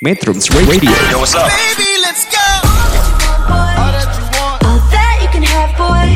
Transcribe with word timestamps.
Metrums 0.00 0.48
Radio. 0.64 0.88
Yo, 1.12 1.20
what's 1.20 1.36
up? 1.36 1.52
Baby, 1.52 2.00
let's 2.00 2.24
go. 2.24 2.40
All 3.52 3.92
that 3.92 4.08
you 4.16 4.24
want. 4.32 4.64
All 4.64 4.80
that 4.88 5.20
you 5.20 5.28
can 5.28 5.44
have, 5.44 5.76
boy. 5.76 6.08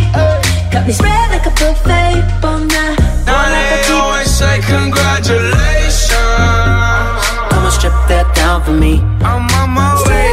Got 0.72 0.88
me 0.88 0.96
spread 0.96 1.28
like 1.28 1.44
a 1.44 1.52
buffet. 1.52 2.24
Bon 2.40 2.64
night. 2.64 2.96
Now 3.28 3.44
they 3.52 3.84
always 3.92 4.32
say 4.32 4.64
congratulations. 4.64 6.16
Come 7.52 7.68
on, 7.68 7.72
strip 7.76 7.92
that 8.08 8.24
down 8.32 8.64
for 8.64 8.72
me. 8.72 9.04
I'm 9.20 9.44
on 9.52 9.76
my 9.76 9.92
way. 10.08 10.32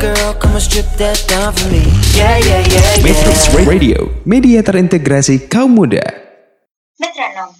Girl, 0.00 0.32
come 0.40 0.56
on, 0.56 0.64
strip 0.64 0.88
that 0.96 1.20
down 1.28 1.52
for 1.52 1.68
me. 1.68 1.84
Yeah, 2.16 2.40
yeah, 2.40 2.64
yeah, 2.64 3.04
Metrums 3.04 3.52
yeah. 3.52 3.68
Radio, 3.68 4.08
media 4.24 4.64
terintegrasi 4.64 5.44
kaum 5.52 5.76
muda. 5.76 6.00
Metronom, 6.96 7.52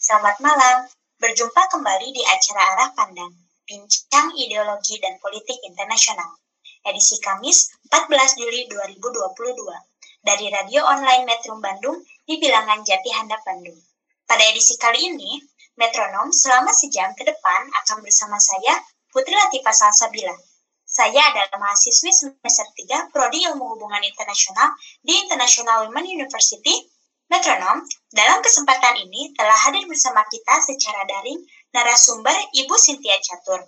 selamat 0.00 0.40
malam. 0.40 0.88
Berjumpa 1.20 1.68
kembali 1.68 2.12
di 2.12 2.20
acara 2.24 2.60
Arah 2.76 2.92
Pandang, 2.92 3.32
Bincang 3.66 4.30
Ideologi 4.38 4.94
dan 5.02 5.18
Politik 5.18 5.58
Internasional. 5.66 6.38
Edisi 6.86 7.18
Kamis 7.18 7.74
14 7.90 8.38
Juli 8.38 8.70
2022 8.70 10.22
dari 10.22 10.46
radio 10.54 10.86
online 10.86 11.26
Metrum 11.26 11.58
Bandung 11.58 11.98
di 12.22 12.38
bilangan 12.38 12.86
Jati 12.86 13.10
Handap 13.10 13.42
Bandung. 13.42 13.74
Pada 14.22 14.46
edisi 14.46 14.78
kali 14.78 15.10
ini, 15.10 15.42
Metronom 15.74 16.30
selama 16.30 16.70
sejam 16.70 17.10
ke 17.18 17.26
depan 17.26 17.66
akan 17.82 18.06
bersama 18.06 18.38
saya, 18.38 18.78
Putri 19.10 19.34
Latifah 19.34 19.74
Salsabila. 19.74 20.38
Saya 20.86 21.34
adalah 21.34 21.50
mahasiswi 21.58 22.14
semester 22.14 22.70
3 22.70 23.10
Prodi 23.10 23.50
Ilmu 23.50 23.66
Hubungan 23.74 24.06
Internasional 24.06 24.78
di 25.02 25.26
International 25.26 25.90
Women 25.90 26.06
University 26.06 26.86
Metronom, 27.26 27.82
dalam 28.14 28.38
kesempatan 28.38 29.02
ini 29.02 29.34
telah 29.34 29.58
hadir 29.66 29.82
bersama 29.90 30.22
kita 30.30 30.62
secara 30.62 31.02
daring 31.10 31.42
narasumber 31.76 32.32
Ibu 32.56 32.72
Cynthia 32.80 33.20
Catur. 33.20 33.60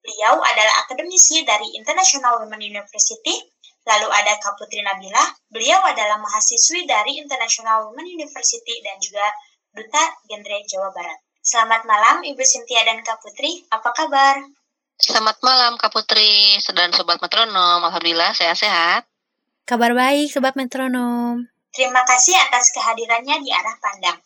Beliau 0.00 0.40
adalah 0.40 0.88
akademisi 0.88 1.44
dari 1.44 1.76
International 1.76 2.40
Women 2.40 2.64
University, 2.64 3.36
lalu 3.84 4.08
ada 4.08 4.40
Kak 4.40 4.56
Putri 4.56 4.80
Nabila, 4.80 5.28
beliau 5.52 5.84
adalah 5.84 6.16
mahasiswi 6.16 6.88
dari 6.88 7.20
International 7.20 7.92
Women 7.92 8.08
University 8.08 8.80
dan 8.80 8.96
juga 8.96 9.28
Duta 9.76 10.04
Genre 10.24 10.56
Jawa 10.72 10.88
Barat. 10.96 11.20
Selamat 11.44 11.84
malam 11.84 12.24
Ibu 12.24 12.40
Cynthia 12.40 12.80
dan 12.88 13.04
Kak 13.04 13.20
Putri, 13.20 13.60
apa 13.68 13.92
kabar? 13.92 14.40
Selamat 14.96 15.36
malam 15.44 15.76
Kak 15.76 15.92
Putri 15.92 16.56
dan 16.72 16.92
Sobat 16.96 17.20
Metronom. 17.20 17.80
Alhamdulillah 17.84 18.36
saya 18.36 18.56
sehat. 18.56 19.04
Kabar 19.68 19.92
baik 19.92 20.32
Sobat 20.32 20.56
Metronom. 20.56 21.44
Terima 21.72 22.04
kasih 22.08 22.36
atas 22.36 22.72
kehadirannya 22.72 23.40
di 23.40 23.48
arah 23.52 23.76
pandang. 23.80 24.18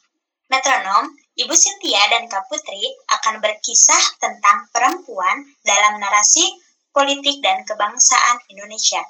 Metronom, 0.51 1.15
Ibu 1.35 1.51
Cynthia 1.51 1.99
dan 2.15 2.31
Kak 2.31 2.47
Putri 2.47 2.95
akan 3.11 3.43
berkisah 3.43 4.23
tentang 4.23 4.71
perempuan 4.71 5.43
dalam 5.67 5.99
narasi 5.99 6.47
politik 6.95 7.43
dan 7.43 7.67
kebangsaan 7.67 8.39
Indonesia. 8.55 9.03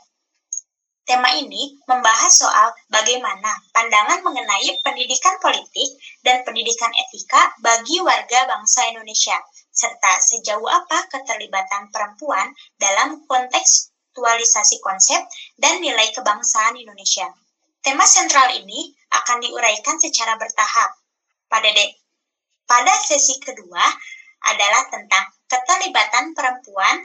Tema 1.04 1.36
ini 1.36 1.76
membahas 1.84 2.32
soal 2.32 2.72
bagaimana 2.88 3.52
pandangan 3.76 4.24
mengenai 4.24 4.72
pendidikan 4.80 5.36
politik 5.36 6.00
dan 6.24 6.40
pendidikan 6.48 6.88
etika 6.96 7.52
bagi 7.60 8.00
warga 8.00 8.48
bangsa 8.48 8.88
Indonesia, 8.88 9.36
serta 9.68 10.16
sejauh 10.16 10.64
apa 10.64 11.04
keterlibatan 11.12 11.92
perempuan 11.92 12.48
dalam 12.80 13.20
kontekstualisasi 13.28 14.80
konsep 14.80 15.20
dan 15.60 15.76
nilai 15.84 16.08
kebangsaan 16.16 16.72
Indonesia. 16.80 17.28
Tema 17.84 18.08
sentral 18.08 18.48
ini 18.56 18.96
akan 19.12 19.44
diuraikan 19.44 20.00
secara 20.00 20.40
bertahap. 20.40 20.88
Pada 21.52 21.68
de 21.68 22.03
pada 22.64 22.92
sesi 23.04 23.40
kedua 23.40 23.84
adalah 24.44 24.88
tentang 24.92 25.24
keterlibatan 25.48 26.36
perempuan 26.36 27.04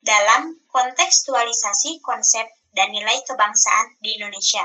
dalam 0.00 0.56
kontekstualisasi 0.70 2.00
konsep 2.00 2.46
dan 2.72 2.90
nilai 2.90 3.20
kebangsaan 3.26 3.98
di 4.00 4.16
Indonesia. 4.16 4.64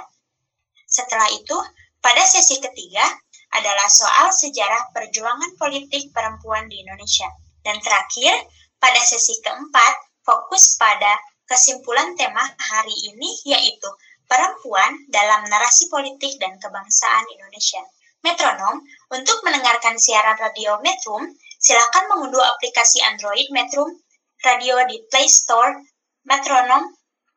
Setelah 0.86 1.28
itu, 1.34 1.58
pada 2.00 2.24
sesi 2.24 2.62
ketiga 2.62 3.04
adalah 3.52 3.90
soal 3.90 4.30
sejarah 4.30 4.94
perjuangan 4.94 5.58
politik 5.58 6.14
perempuan 6.14 6.70
di 6.70 6.86
Indonesia. 6.86 7.28
Dan 7.66 7.82
terakhir, 7.82 8.46
pada 8.78 9.02
sesi 9.02 9.42
keempat, 9.42 10.22
fokus 10.22 10.78
pada 10.78 11.18
kesimpulan 11.46 12.14
tema 12.18 12.42
hari 12.42 12.94
ini 13.14 13.30
yaitu 13.46 13.90
perempuan 14.26 15.06
dalam 15.10 15.46
narasi 15.46 15.90
politik 15.90 16.38
dan 16.42 16.58
kebangsaan 16.58 17.26
Indonesia. 17.34 17.82
Metronom, 18.26 18.82
untuk 19.14 19.38
mendengarkan 19.46 20.02
siaran 20.02 20.34
radio 20.42 20.82
Metrum, 20.82 21.30
silakan 21.62 22.10
mengunduh 22.10 22.42
aplikasi 22.42 23.06
Android 23.06 23.46
Metrum 23.54 23.94
Radio 24.42 24.82
di 24.90 24.98
Play 25.14 25.30
Store 25.30 25.78
Metronom 26.26 26.90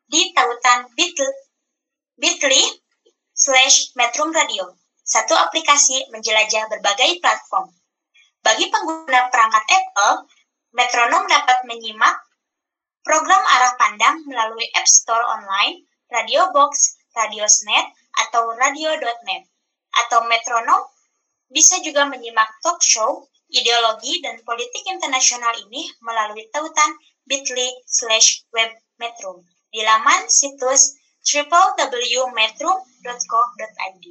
di 0.09 0.33
tautan 0.33 0.89
bit.ly 0.97 2.63
slash 3.37 3.93
Metrum 3.93 4.33
Radio. 4.33 4.73
Satu 5.05 5.37
aplikasi 5.37 6.09
menjelajah 6.09 6.65
berbagai 6.69 7.21
platform. 7.21 7.69
Bagi 8.41 8.69
pengguna 8.73 9.29
perangkat 9.29 9.65
Apple, 9.69 10.25
Metronom 10.73 11.25
dapat 11.29 11.65
menyimak 11.69 12.17
program 13.01 13.41
arah 13.41 13.73
pandang 13.77 14.21
melalui 14.29 14.69
App 14.77 14.85
Store 14.85 15.25
online, 15.25 15.85
Radio 16.13 16.49
Box, 16.53 16.97
Radiosnet, 17.13 17.89
atau 18.25 18.53
Radio.net. 18.53 19.49
Atau 19.93 20.25
Metronom 20.29 20.85
bisa 21.49 21.81
juga 21.81 22.05
menyimak 22.05 22.61
talk 22.61 22.77
show, 22.85 23.25
ideologi, 23.49 24.21
dan 24.21 24.37
politik 24.45 24.85
internasional 24.85 25.57
ini 25.65 25.89
melalui 26.05 26.45
tautan 26.53 26.93
bit.ly 27.25 27.73
slash 27.85 28.45
web 28.53 28.69
Metrum 29.01 29.41
di 29.69 29.85
laman 29.85 30.25
situs 30.29 30.97
www.metro.co.id 31.25 34.05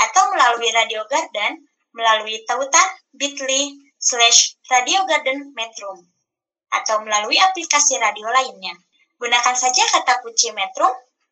atau 0.00 0.24
melalui 0.32 0.72
Radio 0.72 1.04
Garden 1.06 1.68
melalui 1.94 2.42
tautan 2.46 2.88
bit.ly 3.14 3.74
slash 4.00 4.56
Radio 4.70 5.04
Garden 5.06 5.52
Metro 5.54 5.94
atau 6.70 7.02
melalui 7.02 7.36
aplikasi 7.36 7.98
radio 7.98 8.30
lainnya. 8.30 8.74
Gunakan 9.20 9.56
saja 9.58 9.84
kata 9.90 10.22
kunci 10.24 10.54
Metro 10.54 10.86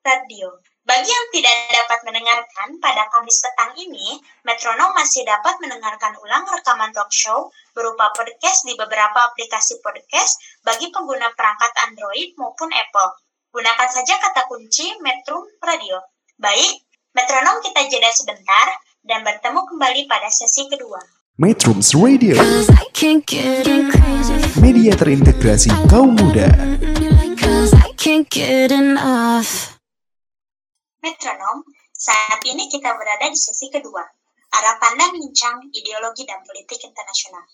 Radio. 0.04 0.60
Bagi 0.88 1.04
yang 1.04 1.28
tidak 1.36 1.52
dapat 1.68 2.00
mendengarkan 2.08 2.80
pada 2.80 3.04
Kamis 3.12 3.44
petang 3.44 3.76
ini, 3.76 4.16
Metronom 4.40 4.96
masih 4.96 5.20
dapat 5.20 5.60
mendengarkan 5.60 6.16
ulang 6.24 6.48
rekaman 6.48 6.96
talk 6.96 7.12
show 7.12 7.52
berupa 7.76 8.08
podcast 8.16 8.64
di 8.64 8.72
beberapa 8.72 9.28
aplikasi 9.28 9.84
podcast 9.84 10.40
bagi 10.64 10.88
pengguna 10.88 11.28
perangkat 11.36 11.76
Android 11.84 12.32
maupun 12.40 12.72
Apple. 12.72 13.20
Gunakan 13.52 13.88
saja 13.92 14.16
kata 14.16 14.48
kunci 14.48 14.96
Metrum 15.04 15.44
Radio. 15.60 16.00
Baik, 16.40 16.80
metronom 17.12 17.60
kita 17.60 17.84
jeda 17.84 18.08
sebentar 18.08 18.72
dan 19.04 19.20
bertemu 19.28 19.60
kembali 19.68 20.08
pada 20.08 20.32
sesi 20.32 20.72
kedua. 20.72 21.04
Metrums 21.36 21.92
Radio, 21.92 22.40
media 24.56 24.92
terintegrasi 24.96 25.68
kaum 25.92 26.16
muda. 26.16 26.48
Metronom, 31.08 31.64
saat 31.96 32.44
ini 32.44 32.68
kita 32.68 32.92
berada 32.92 33.32
di 33.32 33.38
sesi 33.40 33.72
kedua. 33.72 34.04
Arah 34.52 34.76
pandang 34.76 35.16
bincang 35.16 35.64
ideologi 35.72 36.28
dan 36.28 36.44
politik 36.44 36.84
internasional. 36.84 37.48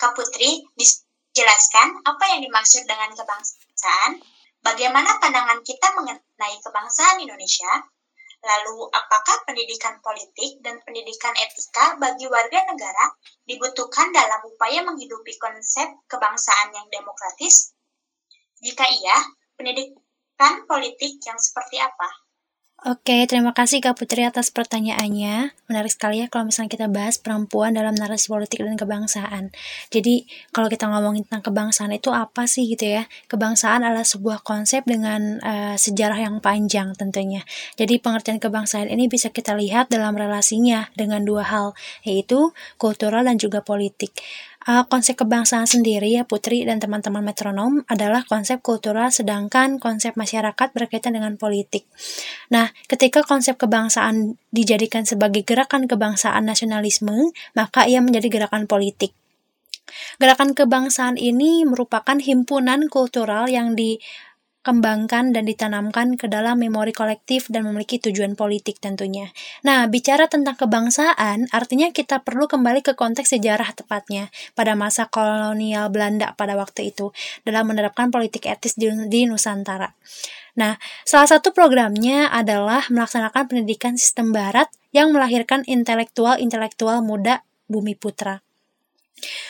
Kak 0.00 0.16
Putri, 0.16 0.64
dijelaskan 0.72 2.00
apa 2.08 2.24
yang 2.32 2.40
dimaksud 2.48 2.88
dengan 2.88 3.12
kebangsaan 3.12 4.24
Bagaimana 4.64 5.20
pandangan 5.20 5.60
kita 5.60 5.92
mengenai 5.92 6.56
kebangsaan 6.64 7.20
Indonesia? 7.20 7.68
Lalu, 8.40 8.88
apakah 8.96 9.44
pendidikan 9.44 10.00
politik 10.00 10.56
dan 10.64 10.80
pendidikan 10.80 11.36
etika 11.36 12.00
bagi 12.00 12.24
warga 12.32 12.64
negara 12.72 13.12
dibutuhkan 13.44 14.08
dalam 14.16 14.40
upaya 14.48 14.80
menghidupi 14.80 15.36
konsep 15.36 15.84
kebangsaan 16.08 16.72
yang 16.72 16.88
demokratis? 16.88 17.76
Jika 18.64 18.88
iya, 18.88 19.16
pendidikan 19.60 20.64
politik 20.64 21.20
yang 21.28 21.36
seperti 21.36 21.84
apa? 21.84 22.23
Oke, 22.84 23.24
terima 23.24 23.56
kasih 23.56 23.80
Kak 23.80 23.96
Putri 23.96 24.28
atas 24.28 24.52
pertanyaannya. 24.52 25.56
Menarik 25.72 25.88
sekali 25.88 26.20
ya 26.20 26.28
kalau 26.28 26.52
misalnya 26.52 26.68
kita 26.68 26.84
bahas 26.92 27.16
perempuan 27.16 27.72
dalam 27.72 27.96
narasi 27.96 28.28
politik 28.28 28.60
dan 28.60 28.76
kebangsaan. 28.76 29.56
Jadi, 29.88 30.28
kalau 30.52 30.68
kita 30.68 30.92
ngomongin 30.92 31.24
tentang 31.24 31.48
kebangsaan 31.48 31.96
itu 31.96 32.12
apa 32.12 32.44
sih 32.44 32.68
gitu 32.68 32.84
ya? 32.84 33.08
Kebangsaan 33.32 33.88
adalah 33.88 34.04
sebuah 34.04 34.44
konsep 34.44 34.84
dengan 34.84 35.40
uh, 35.40 35.80
sejarah 35.80 36.28
yang 36.28 36.44
panjang 36.44 36.92
tentunya. 36.92 37.40
Jadi, 37.80 38.04
pengertian 38.04 38.36
kebangsaan 38.36 38.92
ini 38.92 39.08
bisa 39.08 39.32
kita 39.32 39.56
lihat 39.56 39.88
dalam 39.88 40.12
relasinya 40.12 40.92
dengan 40.92 41.24
dua 41.24 41.48
hal, 41.48 41.72
yaitu 42.04 42.52
kultural 42.76 43.24
dan 43.24 43.40
juga 43.40 43.64
politik. 43.64 44.12
Uh, 44.64 44.80
konsep 44.88 45.20
kebangsaan 45.20 45.68
sendiri 45.68 46.16
ya 46.16 46.24
Putri 46.24 46.64
dan 46.64 46.80
teman-teman 46.80 47.20
metronom 47.20 47.84
adalah 47.84 48.24
konsep 48.24 48.64
kultural 48.64 49.12
sedangkan 49.12 49.76
konsep 49.76 50.16
masyarakat 50.16 50.72
berkaitan 50.72 51.20
dengan 51.20 51.36
politik. 51.36 51.84
Nah, 52.48 52.72
ketika 52.88 53.20
konsep 53.28 53.60
kebangsaan 53.60 54.40
dijadikan 54.56 55.04
sebagai 55.04 55.44
gerakan 55.44 55.84
kebangsaan 55.84 56.48
nasionalisme, 56.48 57.36
maka 57.52 57.84
ia 57.84 58.00
menjadi 58.00 58.32
gerakan 58.32 58.64
politik. 58.64 59.12
gerakan 60.16 60.56
kebangsaan 60.56 61.20
ini 61.20 61.68
merupakan 61.68 62.16
himpunan 62.16 62.88
kultural 62.88 63.44
yang 63.52 63.76
dikembangkan 64.64 65.36
dan 65.36 65.44
ditanamkan 65.44 66.16
ke 66.16 66.24
dalam 66.24 66.56
memori 66.56 66.96
kolektif 66.96 67.52
dan 67.52 67.68
memiliki 67.68 68.00
tujuan 68.00 68.32
politik 68.32 68.80
tentunya. 68.80 69.28
Nah, 69.60 69.84
bicara 69.92 70.24
tentang 70.24 70.56
kebangsaan, 70.56 71.52
artinya 71.52 71.92
kita 71.92 72.24
perlu 72.24 72.48
kembali 72.48 72.80
ke 72.80 72.96
konteks 72.96 73.36
sejarah 73.36 73.76
tepatnya 73.76 74.32
pada 74.56 74.72
masa 74.72 75.04
kolonial 75.12 75.92
Belanda 75.92 76.32
pada 76.40 76.56
waktu 76.56 76.96
itu 76.96 77.12
dalam 77.44 77.68
menerapkan 77.68 78.08
politik 78.08 78.48
etis 78.48 78.72
di, 78.80 78.88
di 78.88 79.28
Nusantara. 79.28 79.92
Nah, 80.56 80.80
salah 81.04 81.28
satu 81.28 81.52
programnya 81.52 82.32
adalah 82.32 82.88
melaksanakan 82.88 83.52
pendidikan 83.52 84.00
sistem 84.00 84.32
barat 84.32 84.72
yang 84.96 85.12
melahirkan 85.12 85.60
intelektual-intelektual 85.68 87.04
muda 87.04 87.44
Bumi 87.68 87.92
Putra. 88.00 88.43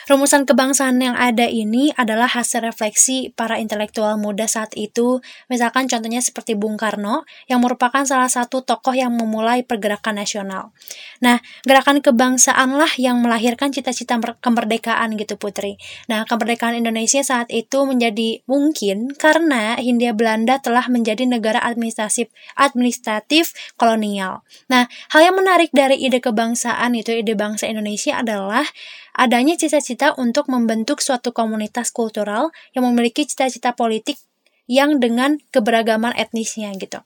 Rumusan 0.05 0.45
kebangsaan 0.45 1.01
yang 1.01 1.17
ada 1.17 1.49
ini 1.49 1.89
adalah 1.97 2.29
hasil 2.29 2.61
refleksi 2.61 3.33
para 3.33 3.57
intelektual 3.57 4.21
muda 4.21 4.45
saat 4.45 4.77
itu, 4.77 5.25
misalkan 5.49 5.89
contohnya 5.89 6.21
seperti 6.21 6.53
Bung 6.53 6.77
Karno, 6.77 7.25
yang 7.49 7.65
merupakan 7.65 8.05
salah 8.05 8.29
satu 8.29 8.61
tokoh 8.61 8.93
yang 8.93 9.17
memulai 9.17 9.65
pergerakan 9.65 10.21
nasional. 10.21 10.77
Nah, 11.25 11.41
gerakan 11.65 12.05
kebangsaanlah 12.05 13.01
yang 13.01 13.25
melahirkan 13.25 13.73
cita-cita 13.73 14.21
kemerdekaan 14.45 15.17
gitu 15.17 15.41
Putri. 15.41 15.81
Nah, 16.07 16.29
kemerdekaan 16.29 16.77
Indonesia 16.77 17.25
saat 17.25 17.49
itu 17.49 17.89
menjadi 17.89 18.45
mungkin 18.45 19.17
karena 19.17 19.81
Hindia 19.81 20.13
Belanda 20.13 20.61
telah 20.61 20.87
menjadi 20.93 21.25
negara 21.25 21.65
administratif 21.65 22.29
administratif 22.61 23.57
kolonial. 23.81 24.45
Nah, 24.69 24.87
hal 25.17 25.33
yang 25.33 25.37
menarik 25.41 25.73
dari 25.73 25.97
ide 25.97 26.21
kebangsaan 26.21 26.93
itu 26.93 27.17
ide 27.17 27.33
bangsa 27.33 27.67
Indonesia 27.73 28.21
adalah 28.21 28.69
adanya 29.15 29.55
cita-cita 29.55 30.13
untuk 30.19 30.51
membentuk 30.51 30.99
suatu 30.99 31.31
komunitas 31.31 31.95
kultural 31.95 32.51
yang 32.75 32.85
memiliki 32.91 33.25
cita-cita 33.25 33.73
politik 33.73 34.19
yang 34.67 34.97
dengan 34.97 35.37
keberagaman 35.53 36.17
etnisnya 36.17 36.73
gitu. 36.77 37.01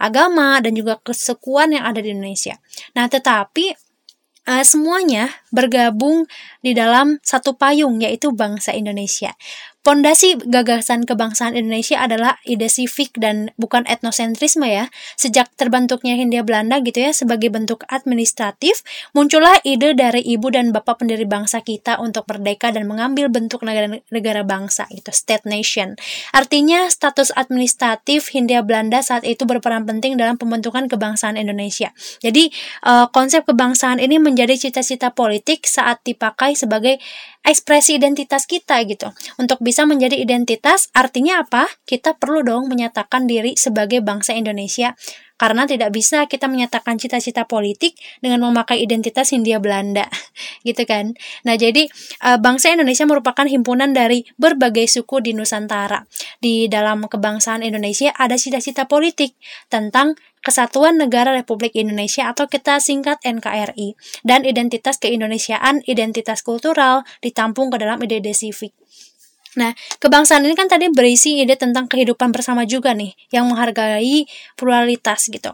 Agama 0.00 0.58
dan 0.64 0.72
juga 0.74 0.98
kesukuan 1.00 1.76
yang 1.76 1.84
ada 1.84 2.00
di 2.00 2.10
Indonesia. 2.12 2.56
Nah, 2.96 3.06
tetapi 3.06 3.76
uh, 4.48 4.64
semuanya 4.64 5.30
bergabung 5.52 6.26
di 6.64 6.72
dalam 6.72 7.20
satu 7.22 7.54
payung 7.54 8.00
yaitu 8.00 8.32
bangsa 8.32 8.72
Indonesia. 8.72 9.36
Pondasi 9.82 10.38
gagasan 10.38 11.02
kebangsaan 11.02 11.58
Indonesia 11.58 11.98
adalah 11.98 12.38
ide 12.46 12.70
sivik 12.70 13.18
dan 13.18 13.50
bukan 13.58 13.82
etnosentrisme 13.90 14.62
ya. 14.62 14.86
Sejak 15.18 15.50
terbentuknya 15.58 16.14
Hindia 16.14 16.46
Belanda 16.46 16.78
gitu 16.78 17.02
ya 17.02 17.10
sebagai 17.10 17.50
bentuk 17.50 17.82
administratif, 17.90 18.86
muncullah 19.10 19.58
ide 19.66 19.98
dari 19.98 20.22
ibu 20.22 20.54
dan 20.54 20.70
bapak 20.70 21.02
pendiri 21.02 21.26
bangsa 21.26 21.66
kita 21.66 21.98
untuk 21.98 22.30
merdeka 22.30 22.70
dan 22.70 22.86
mengambil 22.86 23.26
bentuk 23.26 23.66
negara-negara 23.66 24.46
bangsa 24.46 24.86
itu 24.94 25.10
state 25.10 25.50
nation. 25.50 25.98
Artinya 26.30 26.86
status 26.86 27.34
administratif 27.34 28.30
Hindia 28.30 28.62
Belanda 28.62 29.02
saat 29.02 29.26
itu 29.26 29.42
berperan 29.50 29.82
penting 29.82 30.14
dalam 30.14 30.38
pembentukan 30.38 30.86
kebangsaan 30.86 31.34
Indonesia. 31.34 31.90
Jadi 32.22 32.54
uh, 32.86 33.10
konsep 33.10 33.42
kebangsaan 33.50 33.98
ini 33.98 34.22
menjadi 34.22 34.54
cita-cita 34.54 35.10
politik 35.10 35.66
saat 35.66 35.98
dipakai 36.06 36.54
sebagai 36.54 37.02
ekspresi 37.42 37.98
identitas 37.98 38.46
kita 38.46 38.78
gitu. 38.86 39.10
Untuk 39.34 39.58
bisa 39.58 39.71
menjadi 39.88 40.20
identitas 40.20 40.92
artinya 40.92 41.40
apa? 41.40 41.64
Kita 41.88 42.20
perlu 42.20 42.44
dong 42.44 42.68
menyatakan 42.68 43.24
diri 43.24 43.56
sebagai 43.56 44.04
bangsa 44.04 44.36
Indonesia 44.36 44.92
karena 45.40 45.66
tidak 45.66 45.90
bisa 45.90 46.30
kita 46.30 46.46
menyatakan 46.46 47.02
cita-cita 47.02 47.50
politik 47.50 47.98
dengan 48.22 48.46
memakai 48.46 48.78
identitas 48.78 49.34
Hindia 49.34 49.58
Belanda 49.58 50.06
gitu 50.68 50.84
kan. 50.86 51.18
Nah, 51.42 51.58
jadi 51.58 51.90
eh, 52.22 52.38
bangsa 52.38 52.70
Indonesia 52.70 53.02
merupakan 53.08 53.42
himpunan 53.42 53.90
dari 53.90 54.22
berbagai 54.38 54.86
suku 54.86 55.18
di 55.18 55.34
Nusantara. 55.34 56.06
Di 56.38 56.70
dalam 56.70 57.10
kebangsaan 57.10 57.66
Indonesia 57.66 58.14
ada 58.14 58.38
cita-cita 58.38 58.86
politik 58.86 59.34
tentang 59.66 60.14
Kesatuan 60.42 60.98
Negara 60.98 61.30
Republik 61.30 61.78
Indonesia 61.78 62.26
atau 62.26 62.50
kita 62.50 62.82
singkat 62.82 63.22
NKRI 63.22 63.94
dan 64.26 64.42
identitas 64.42 64.98
keindonesiaan, 64.98 65.86
identitas 65.86 66.42
kultural 66.42 67.06
ditampung 67.22 67.70
ke 67.70 67.78
dalam 67.78 68.02
ide-ide 68.02 68.34
sivik. 68.34 68.74
Nah, 69.56 69.76
kebangsaan 70.00 70.44
ini 70.48 70.56
kan 70.56 70.68
tadi 70.70 70.88
berisi 70.88 71.40
ide 71.40 71.56
tentang 71.60 71.84
kehidupan 71.90 72.32
bersama 72.32 72.64
juga 72.64 72.96
nih, 72.96 73.12
yang 73.34 73.48
menghargai 73.48 74.24
pluralitas 74.56 75.28
gitu. 75.28 75.52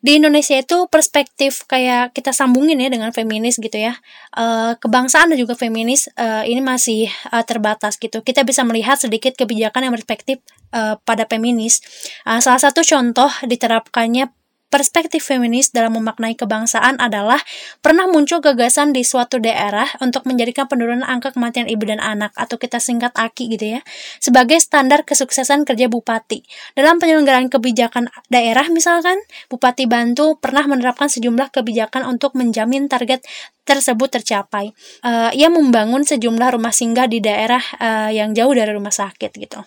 Di 0.00 0.16
Indonesia 0.16 0.56
itu 0.56 0.88
perspektif 0.88 1.68
kayak 1.68 2.16
kita 2.16 2.32
sambungin 2.32 2.80
ya 2.80 2.88
dengan 2.88 3.12
feminis 3.12 3.60
gitu 3.60 3.76
ya. 3.76 4.00
E, 4.32 4.72
kebangsaan 4.80 5.28
dan 5.28 5.36
juga 5.36 5.52
feminis 5.52 6.08
e, 6.16 6.48
ini 6.48 6.64
masih 6.64 7.12
e, 7.12 7.36
terbatas 7.44 8.00
gitu. 8.00 8.24
Kita 8.24 8.40
bisa 8.40 8.64
melihat 8.64 8.96
sedikit 8.96 9.36
kebijakan 9.36 9.84
yang 9.84 9.92
berperspektif 9.92 10.40
uh, 10.74 10.96
pada 11.02 11.26
feminis. 11.26 11.82
Uh, 12.26 12.38
salah 12.38 12.62
satu 12.62 12.82
contoh 12.86 13.30
diterapkannya 13.46 14.30
perspektif 14.70 15.26
feminis 15.26 15.74
dalam 15.74 15.98
memaknai 15.98 16.38
kebangsaan 16.38 16.96
adalah 17.02 17.42
pernah 17.82 18.06
muncul 18.06 18.38
gagasan 18.38 18.94
di 18.94 19.02
suatu 19.02 19.42
daerah 19.42 19.90
untuk 19.98 20.24
menjadikan 20.24 20.70
penurunan 20.70 21.02
angka 21.02 21.34
kematian 21.34 21.66
ibu 21.66 21.82
dan 21.84 21.98
anak 21.98 22.30
atau 22.38 22.56
kita 22.56 22.78
singkat 22.78 23.10
AKI 23.18 23.44
gitu 23.58 23.66
ya 23.78 23.80
sebagai 24.22 24.62
standar 24.62 25.02
kesuksesan 25.02 25.66
kerja 25.66 25.90
bupati. 25.90 26.46
Dalam 26.78 27.02
penyelenggaraan 27.02 27.50
kebijakan 27.50 28.08
daerah 28.30 28.70
misalkan, 28.70 29.18
Bupati 29.50 29.90
Bantu 29.90 30.38
pernah 30.38 30.62
menerapkan 30.64 31.10
sejumlah 31.10 31.50
kebijakan 31.50 32.06
untuk 32.06 32.38
menjamin 32.38 32.86
target 32.86 33.26
tersebut 33.66 34.22
tercapai. 34.22 34.70
Uh, 35.02 35.34
ia 35.34 35.50
membangun 35.50 36.06
sejumlah 36.06 36.54
rumah 36.54 36.70
singgah 36.70 37.10
di 37.10 37.18
daerah 37.18 37.60
uh, 37.82 38.10
yang 38.14 38.30
jauh 38.30 38.54
dari 38.54 38.70
rumah 38.70 38.94
sakit 38.94 39.30
gitu. 39.34 39.60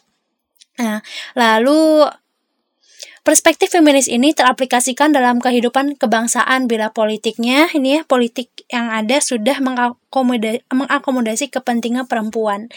Nah, 0.79 1.05
lalu 1.37 2.07
perspektif 3.23 3.71
feminis 3.71 4.11
ini 4.11 4.35
teraplikasikan 4.35 5.15
dalam 5.15 5.39
kehidupan 5.39 5.95
kebangsaan 5.95 6.67
bila 6.67 6.91
politiknya 6.91 7.71
ini 7.71 7.99
ya 7.99 8.01
politik 8.03 8.51
yang 8.67 8.91
ada 8.91 9.23
sudah 9.23 9.63
mengakomodasi, 9.63 10.67
mengakomodasi 10.67 11.47
kepentingan 11.47 12.05
perempuan. 12.05 12.67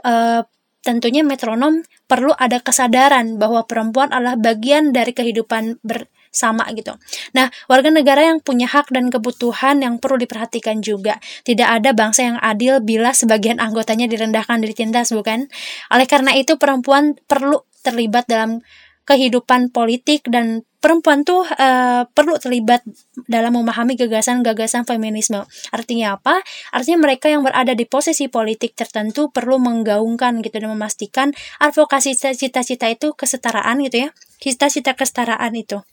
E, 0.00 0.46
tentunya 0.80 1.20
metronom 1.26 1.82
perlu 2.06 2.32
ada 2.38 2.62
kesadaran 2.62 3.36
bahwa 3.36 3.66
perempuan 3.66 4.14
adalah 4.14 4.38
bagian 4.38 4.94
dari 4.94 5.12
kehidupan 5.12 5.82
ber, 5.84 6.08
sama 6.30 6.70
gitu. 6.78 6.94
Nah, 7.34 7.50
warga 7.66 7.90
negara 7.90 8.22
yang 8.22 8.38
punya 8.38 8.70
hak 8.70 8.94
dan 8.94 9.10
kebutuhan 9.10 9.82
yang 9.82 9.98
perlu 9.98 10.16
diperhatikan 10.22 10.78
juga. 10.80 11.18
Tidak 11.42 11.66
ada 11.66 11.90
bangsa 11.90 12.30
yang 12.30 12.38
adil 12.38 12.78
bila 12.78 13.10
sebagian 13.10 13.58
anggotanya 13.58 14.06
direndahkan 14.06 14.62
dan 14.62 14.66
ditindas, 14.70 15.10
bukan? 15.10 15.50
Oleh 15.90 16.06
karena 16.06 16.32
itu, 16.38 16.54
perempuan 16.54 17.18
perlu 17.26 17.66
terlibat 17.82 18.30
dalam 18.30 18.62
kehidupan 19.04 19.74
politik 19.74 20.24
dan 20.28 20.62
perempuan 20.80 21.22
tuh 21.28 21.44
uh, 21.44 22.08
perlu 22.10 22.40
terlibat 22.40 22.80
dalam 23.28 23.52
memahami 23.54 23.94
gagasan-gagasan 24.00 24.88
feminisme. 24.88 25.44
Artinya 25.70 26.16
apa? 26.16 26.40
Artinya 26.72 27.04
mereka 27.04 27.28
yang 27.28 27.44
berada 27.44 27.76
di 27.76 27.84
posisi 27.84 28.26
politik 28.32 28.72
tertentu 28.74 29.28
perlu 29.28 29.60
menggaungkan 29.60 30.40
gitu 30.40 30.56
dan 30.64 30.72
memastikan 30.72 31.28
advokasi 31.60 32.16
cita-cita 32.16 32.88
itu 32.88 33.12
kesetaraan 33.12 33.84
gitu 33.84 34.08
ya. 34.08 34.10
Cita-cita 34.40 34.96
kesetaraan 34.96 35.52
itu 35.52 35.84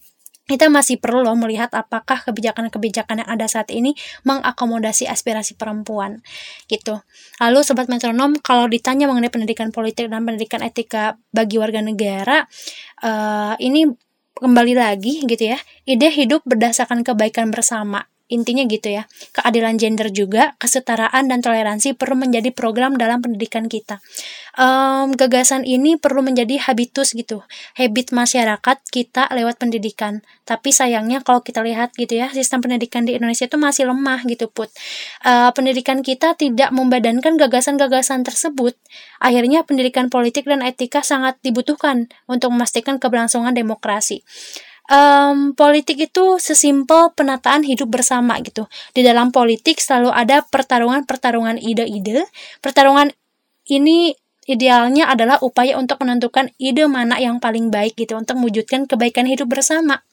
kita 0.48 0.72
masih 0.72 0.98
perlu 0.98 1.22
loh 1.28 1.36
melihat 1.36 1.70
apakah 1.76 2.24
kebijakan-kebijakan 2.24 3.24
yang 3.24 3.30
ada 3.30 3.46
saat 3.52 3.70
ini 3.70 3.94
mengakomodasi 4.24 5.06
aspirasi 5.06 5.60
perempuan 5.60 6.24
gitu. 6.72 7.04
Lalu 7.44 7.60
sobat 7.68 7.92
metronom 7.92 8.40
kalau 8.40 8.66
ditanya 8.72 9.06
mengenai 9.12 9.30
pendidikan 9.30 9.76
politik 9.76 10.08
dan 10.08 10.24
pendidikan 10.24 10.64
etika 10.64 11.20
bagi 11.36 11.60
warga 11.60 11.84
negara 11.84 12.48
uh, 13.04 13.54
ini 13.60 13.92
kembali 14.38 14.74
lagi 14.78 15.26
gitu 15.26 15.50
ya 15.50 15.58
ide 15.90 16.14
hidup 16.14 16.46
berdasarkan 16.46 17.02
kebaikan 17.02 17.50
bersama 17.50 18.06
intinya 18.28 18.68
gitu 18.68 18.92
ya 18.92 19.08
keadilan 19.32 19.80
gender 19.80 20.12
juga 20.12 20.54
kesetaraan 20.60 21.32
dan 21.32 21.40
toleransi 21.40 21.96
perlu 21.96 22.28
menjadi 22.28 22.52
program 22.52 23.00
dalam 23.00 23.24
pendidikan 23.24 23.72
kita 23.72 24.04
um, 24.58 25.14
gagasan 25.14 25.64
ini 25.64 25.96
perlu 25.96 26.26
menjadi 26.26 26.58
habitus 26.60 27.14
gitu. 27.14 27.46
Habit 27.78 28.12
masyarakat 28.12 28.78
kita 28.90 29.30
lewat 29.32 29.62
pendidikan. 29.62 30.26
Tapi 30.44 30.74
sayangnya 30.74 31.22
kalau 31.22 31.46
kita 31.46 31.62
lihat 31.62 31.94
gitu 31.96 32.18
ya 32.18 32.28
sistem 32.34 32.66
pendidikan 32.66 33.06
di 33.06 33.16
Indonesia 33.16 33.46
itu 33.46 33.56
masih 33.56 33.88
lemah 33.88 34.26
gitu 34.26 34.50
put. 34.50 34.74
Uh, 35.24 35.54
pendidikan 35.54 36.02
kita 36.02 36.34
tidak 36.34 36.74
membadankan 36.74 37.38
gagasan-gagasan 37.38 38.26
tersebut. 38.26 38.76
Akhirnya 39.22 39.64
pendidikan 39.64 40.10
politik 40.10 40.50
dan 40.50 40.66
etika 40.66 41.06
sangat 41.06 41.38
dibutuhkan 41.46 42.10
untuk 42.26 42.52
memastikan 42.52 42.98
keberlangsungan 42.98 43.54
demokrasi. 43.54 44.26
Um, 44.88 45.52
politik 45.52 46.00
itu 46.00 46.40
sesimpel 46.40 47.12
penataan 47.12 47.68
hidup 47.68 47.92
bersama 47.92 48.40
gitu. 48.40 48.72
Di 48.96 49.04
dalam 49.04 49.36
politik 49.36 49.84
selalu 49.84 50.16
ada 50.16 50.48
pertarungan-pertarungan 50.48 51.60
ide-ide. 51.60 52.24
Pertarungan 52.64 53.12
ini 53.68 54.16
idealnya 54.48 55.12
adalah 55.12 55.38
upaya 55.44 55.76
untuk 55.76 56.00
menentukan 56.00 56.56
ide 56.56 56.88
mana 56.88 57.20
yang 57.20 57.44
paling 57.44 57.68
baik 57.68 58.00
gitu 58.00 58.16
untuk 58.16 58.40
mewujudkan 58.40 58.88
kebaikan 58.88 59.28
hidup 59.28 59.52
bersama. 59.52 60.07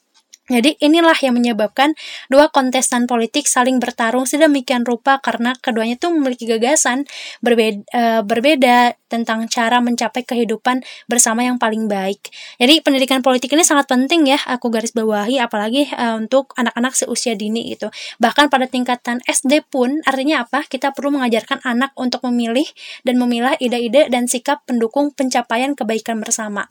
Jadi 0.45 0.77
inilah 0.85 1.17
yang 1.25 1.41
menyebabkan 1.41 1.97
dua 2.29 2.53
kontestan 2.53 3.09
politik 3.09 3.49
saling 3.49 3.81
bertarung 3.81 4.29
sedemikian 4.29 4.85
rupa 4.85 5.17
karena 5.25 5.57
keduanya 5.57 5.97
tuh 5.97 6.13
memiliki 6.13 6.45
gagasan 6.45 7.09
berbeda, 7.41 7.81
uh, 7.97 8.21
berbeda 8.21 8.93
tentang 9.09 9.49
cara 9.49 9.81
mencapai 9.81 10.21
kehidupan 10.21 10.85
bersama 11.09 11.49
yang 11.49 11.57
paling 11.57 11.89
baik. 11.89 12.29
Jadi 12.61 12.85
pendidikan 12.85 13.25
politik 13.25 13.57
ini 13.57 13.65
sangat 13.65 13.89
penting 13.89 14.29
ya, 14.29 14.37
aku 14.45 14.69
garis 14.69 14.93
bawahi 14.93 15.41
apalagi 15.41 15.89
uh, 15.97 16.21
untuk 16.21 16.53
anak-anak 16.61 16.93
seusia 16.93 17.33
dini 17.33 17.73
gitu. 17.73 17.89
Bahkan 18.21 18.53
pada 18.53 18.69
tingkatan 18.69 19.25
SD 19.25 19.65
pun 19.65 20.05
artinya 20.05 20.45
apa? 20.45 20.69
Kita 20.69 20.93
perlu 20.93 21.17
mengajarkan 21.17 21.65
anak 21.65 21.97
untuk 21.97 22.21
memilih 22.29 22.69
dan 23.01 23.17
memilah 23.17 23.57
ide-ide 23.65 24.13
dan 24.13 24.29
sikap 24.29 24.61
pendukung 24.69 25.09
pencapaian 25.09 25.73
kebaikan 25.73 26.21
bersama 26.21 26.69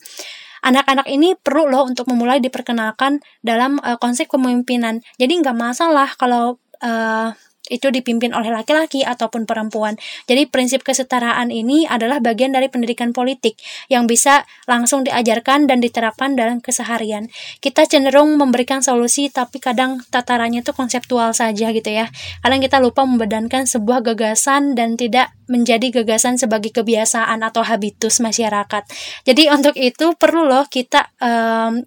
anak-anak 0.64 1.06
ini 1.12 1.36
perlu 1.36 1.68
loh 1.68 1.84
untuk 1.84 2.08
memulai 2.08 2.40
diperkenalkan 2.40 3.20
dalam 3.44 3.76
uh, 3.84 4.00
konsep 4.00 4.26
kepemimpinan. 4.26 5.04
Jadi 5.20 5.32
nggak 5.44 5.56
masalah 5.56 6.08
kalau 6.16 6.56
uh, 6.80 7.36
itu 7.72 7.88
dipimpin 7.88 8.36
oleh 8.36 8.52
laki-laki 8.52 9.06
ataupun 9.08 9.48
perempuan. 9.48 9.96
Jadi 10.28 10.44
prinsip 10.44 10.84
kesetaraan 10.84 11.48
ini 11.48 11.88
adalah 11.88 12.20
bagian 12.20 12.52
dari 12.52 12.68
pendidikan 12.68 13.16
politik 13.16 13.56
yang 13.88 14.04
bisa 14.04 14.44
langsung 14.68 15.00
diajarkan 15.04 15.64
dan 15.64 15.80
diterapkan 15.80 16.36
dalam 16.36 16.60
keseharian. 16.60 17.32
Kita 17.64 17.88
cenderung 17.88 18.36
memberikan 18.36 18.84
solusi 18.84 19.32
tapi 19.32 19.64
kadang 19.64 20.04
tatarannya 20.12 20.60
itu 20.60 20.76
konseptual 20.76 21.32
saja 21.32 21.72
gitu 21.72 21.88
ya. 21.88 22.12
Kadang 22.44 22.60
kita 22.60 22.84
lupa 22.84 23.08
membedankan 23.08 23.64
sebuah 23.64 24.04
gagasan 24.04 24.76
dan 24.76 25.00
tidak 25.00 25.32
menjadi 25.48 26.02
gagasan 26.02 26.36
sebagai 26.36 26.72
kebiasaan 26.72 27.40
atau 27.44 27.64
habitus 27.64 28.20
masyarakat. 28.20 28.84
Jadi 29.24 29.48
untuk 29.52 29.76
itu 29.76 30.16
perlu 30.16 30.48
loh 30.48 30.64
kita 30.68 31.12
um, 31.20 31.84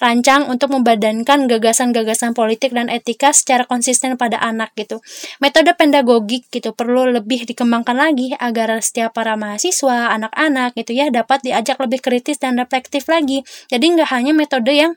rancang 0.00 0.48
untuk 0.48 0.72
membadankan 0.72 1.46
gagasan-gagasan 1.46 2.32
politik 2.32 2.72
dan 2.72 2.88
etika 2.88 3.30
secara 3.30 3.68
konsisten 3.68 4.16
pada 4.16 4.40
anak 4.40 4.72
gitu. 4.74 5.04
Metode 5.38 5.76
pedagogik 5.76 6.48
gitu 6.48 6.72
perlu 6.72 7.12
lebih 7.12 7.44
dikembangkan 7.44 7.94
lagi 7.94 8.32
agar 8.40 8.80
setiap 8.80 9.14
para 9.14 9.36
mahasiswa, 9.36 10.10
anak-anak 10.16 10.72
gitu 10.74 10.96
ya 10.96 11.12
dapat 11.12 11.44
diajak 11.44 11.76
lebih 11.78 12.00
kritis 12.00 12.40
dan 12.40 12.56
reflektif 12.56 13.06
lagi. 13.06 13.44
Jadi 13.68 13.84
nggak 13.94 14.08
hanya 14.10 14.32
metode 14.32 14.72
yang 14.72 14.96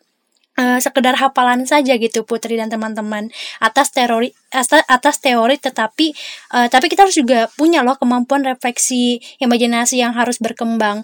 uh, 0.58 0.80
sekedar 0.80 1.18
hafalan 1.18 1.66
saja 1.66 1.98
gitu 1.98 2.26
Putri 2.26 2.58
dan 2.58 2.70
teman-teman 2.70 3.30
atas 3.62 3.94
teori 3.94 4.34
atas, 4.54 5.18
teori 5.22 5.58
tetapi 5.58 6.14
uh, 6.54 6.68
tapi 6.70 6.86
kita 6.90 7.06
harus 7.10 7.18
juga 7.18 7.50
punya 7.58 7.82
loh 7.82 7.98
kemampuan 7.98 8.46
refleksi 8.46 9.22
imajinasi 9.42 10.02
yang 10.02 10.14
harus 10.14 10.38
berkembang 10.38 11.02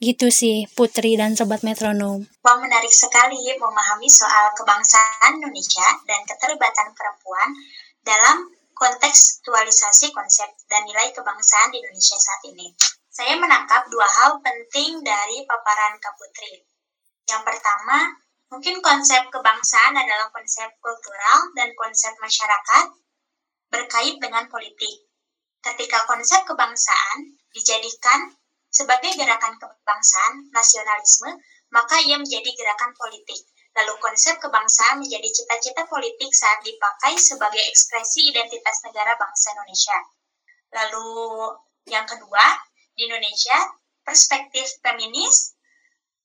Gitu 0.00 0.32
sih 0.32 0.64
Putri 0.72 1.20
dan 1.20 1.36
Sobat 1.36 1.60
Metronom. 1.60 2.24
Wah 2.40 2.56
menarik 2.56 2.88
sekali 2.88 3.36
memahami 3.52 4.08
soal 4.08 4.48
kebangsaan 4.56 5.36
Indonesia 5.36 5.84
dan 6.08 6.24
keterlibatan 6.24 6.96
perempuan 6.96 7.52
dalam 8.00 8.48
kontekstualisasi 8.72 10.08
konsep 10.16 10.48
dan 10.72 10.88
nilai 10.88 11.12
kebangsaan 11.12 11.68
di 11.68 11.84
Indonesia 11.84 12.16
saat 12.16 12.40
ini. 12.48 12.72
Saya 13.12 13.36
menangkap 13.36 13.92
dua 13.92 14.08
hal 14.08 14.40
penting 14.40 15.04
dari 15.04 15.44
paparan 15.44 16.00
Kak 16.00 16.16
Putri. 16.16 16.64
Yang 17.28 17.42
pertama, 17.44 18.16
mungkin 18.48 18.80
konsep 18.80 19.28
kebangsaan 19.28 20.00
adalah 20.00 20.32
konsep 20.32 20.80
kultural 20.80 21.52
dan 21.52 21.76
konsep 21.76 22.16
masyarakat 22.16 22.88
berkait 23.68 24.16
dengan 24.16 24.48
politik. 24.48 25.12
Ketika 25.60 26.08
konsep 26.08 26.40
kebangsaan 26.48 27.36
dijadikan 27.52 28.39
sebagai 28.70 29.12
gerakan 29.18 29.58
kebangsaan, 29.58 30.48
nasionalisme, 30.54 31.30
maka 31.74 31.98
ia 32.06 32.16
menjadi 32.16 32.50
gerakan 32.54 32.94
politik. 32.94 33.42
Lalu 33.70 33.94
konsep 34.02 34.38
kebangsaan 34.42 34.98
menjadi 34.98 35.26
cita-cita 35.30 35.86
politik 35.86 36.30
saat 36.34 36.62
dipakai 36.66 37.14
sebagai 37.18 37.62
ekspresi 37.70 38.30
identitas 38.30 38.82
negara 38.86 39.14
bangsa 39.14 39.54
Indonesia. 39.54 39.98
Lalu 40.74 41.10
yang 41.86 42.06
kedua, 42.06 42.44
di 42.94 43.06
Indonesia, 43.06 43.58
perspektif 44.02 44.66
feminis 44.82 45.54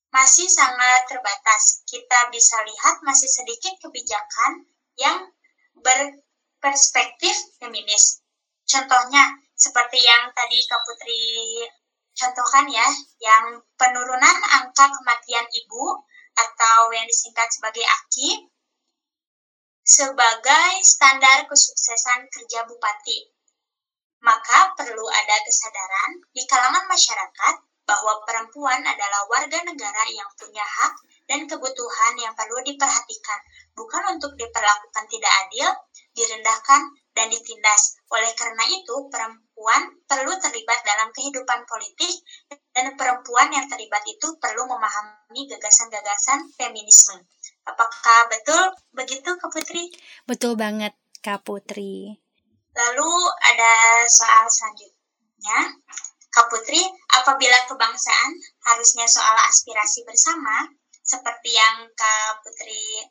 masih 0.09 0.49
sangat 0.49 1.05
terbatas. 1.09 1.85
Kita 1.85 2.29
bisa 2.33 2.57
lihat 2.65 3.01
masih 3.05 3.29
sedikit 3.29 3.73
kebijakan 3.83 4.65
yang 4.97 5.29
berperspektif 5.77 7.35
feminis. 7.61 8.25
Contohnya, 8.65 9.37
seperti 9.53 10.01
yang 10.01 10.33
tadi 10.33 10.57
Kak 10.65 10.81
Putri 10.81 11.23
contohkan 12.15 12.65
ya, 12.71 12.87
yang 13.19 13.59
penurunan 13.75 14.37
angka 14.55 14.87
kematian 14.87 15.45
ibu 15.51 15.99
atau 16.35 16.79
yang 16.95 17.05
disingkat 17.05 17.47
sebagai 17.51 17.83
AKI 17.83 18.49
sebagai 19.85 20.81
standar 20.81 21.45
kesuksesan 21.45 22.25
kerja 22.33 22.65
bupati. 22.65 23.29
Maka 24.25 24.73
perlu 24.73 25.05
ada 25.05 25.35
kesadaran 25.45 26.25
di 26.33 26.41
kalangan 26.49 26.89
masyarakat 26.89 27.55
bahwa 27.85 28.25
perempuan 28.25 28.81
adalah 28.81 29.29
warga 29.29 29.61
negara 29.61 30.09
yang 30.09 30.25
punya 30.33 30.65
hak 30.65 30.93
dan 31.29 31.45
kebutuhan 31.45 32.13
yang 32.17 32.33
perlu 32.33 32.57
diperhatikan, 32.65 33.39
bukan 33.77 34.17
untuk 34.17 34.33
diperlakukan 34.33 35.05
tidak 35.05 35.33
adil, 35.45 35.69
direndahkan, 36.17 36.81
dan 37.13 37.29
ditindas. 37.29 38.01
Oleh 38.09 38.33
karena 38.33 38.65
itu, 38.73 38.95
perempuan 39.13 39.44
perlu 40.05 40.31
terlibat 40.37 40.79
dalam 40.83 41.09
kehidupan 41.15 41.63
politik 41.65 42.21
dan 42.75 42.93
perempuan 42.99 43.49
yang 43.49 43.65
terlibat 43.71 44.03
itu 44.05 44.35
perlu 44.37 44.67
memahami 44.67 45.47
gagasan-gagasan 45.47 46.51
feminisme. 46.59 47.23
Apakah 47.65 48.29
betul 48.29 48.63
begitu, 48.93 49.33
Kak 49.39 49.49
Putri? 49.49 49.89
Betul 50.27 50.53
banget, 50.59 50.93
Kak 51.23 51.41
Putri. 51.47 52.13
Lalu 52.75 53.11
ada 53.41 54.03
soal 54.05 54.45
selanjutnya. 54.51 55.79
Kak 56.29 56.51
Putri, 56.51 56.83
apabila 57.15 57.63
kebangsaan 57.65 58.31
harusnya 58.67 59.07
soal 59.07 59.39
aspirasi 59.47 60.03
bersama, 60.03 60.67
seperti 60.99 61.55
yang 61.55 61.87
Kak 61.95 62.43
Putri 62.43 63.07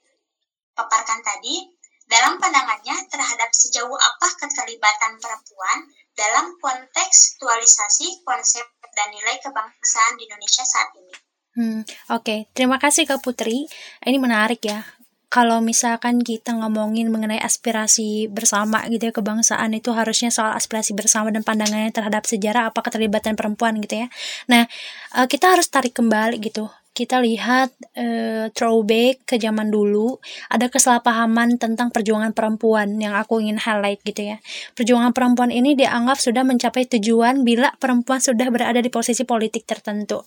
paparkan 0.76 1.24
tadi, 1.24 1.74
dalam 2.04 2.37
pandangannya 2.37 3.08
terhadap 3.08 3.50
sejauh 3.52 3.96
apa 3.96 4.28
keterlibatan 4.40 5.16
perempuan 5.18 5.78
dalam 6.14 6.54
kontekstualisasi 6.61 8.23
konsep 8.23 8.66
dan 8.94 9.08
nilai 9.11 9.40
kebangsaan 9.42 10.14
di 10.20 10.30
Indonesia 10.30 10.62
saat 10.62 10.90
ini. 10.94 11.14
Hmm, 11.54 11.80
Oke, 11.82 11.90
okay. 12.11 12.40
terima 12.54 12.82
kasih 12.82 13.06
Kak 13.06 13.23
Putri. 13.23 13.66
Ini 14.02 14.18
menarik 14.18 14.62
ya. 14.62 14.82
Kalau 15.30 15.58
misalkan 15.58 16.23
kita 16.23 16.54
ngomongin 16.54 17.11
mengenai 17.11 17.42
aspirasi 17.42 18.30
bersama 18.30 18.87
gitu 18.87 19.11
ya 19.11 19.12
kebangsaan 19.14 19.75
itu 19.75 19.90
harusnya 19.90 20.30
soal 20.30 20.54
aspirasi 20.54 20.94
bersama 20.94 21.34
dan 21.34 21.42
pandangannya 21.42 21.90
terhadap 21.90 22.23
sejarah 22.23 22.70
apa 22.70 22.78
keterlibatan 22.87 23.34
perempuan 23.34 23.82
gitu 23.82 24.06
ya. 24.06 24.08
Nah, 24.46 24.70
eh, 25.18 25.26
kita 25.26 25.50
harus 25.58 25.66
tarik 25.66 25.90
kembali 25.99 26.38
gitu 26.38 26.70
kita 26.94 27.18
lihat 27.18 27.74
uh, 27.98 28.46
throwback 28.54 29.26
ke 29.26 29.36
zaman 29.36 29.68
dulu. 29.68 30.22
Ada 30.46 30.70
kesalahpahaman 30.70 31.58
tentang 31.58 31.90
perjuangan 31.90 32.30
perempuan 32.30 33.02
yang 33.02 33.18
aku 33.18 33.42
ingin 33.42 33.58
highlight 33.58 33.98
gitu 34.06 34.30
ya. 34.30 34.38
Perjuangan 34.78 35.10
perempuan 35.10 35.50
ini 35.50 35.74
dianggap 35.74 36.22
sudah 36.22 36.46
mencapai 36.46 36.86
tujuan 36.86 37.42
bila 37.42 37.74
perempuan 37.82 38.22
sudah 38.22 38.46
berada 38.54 38.78
di 38.78 38.94
posisi 38.94 39.26
politik 39.26 39.66
tertentu. 39.66 40.22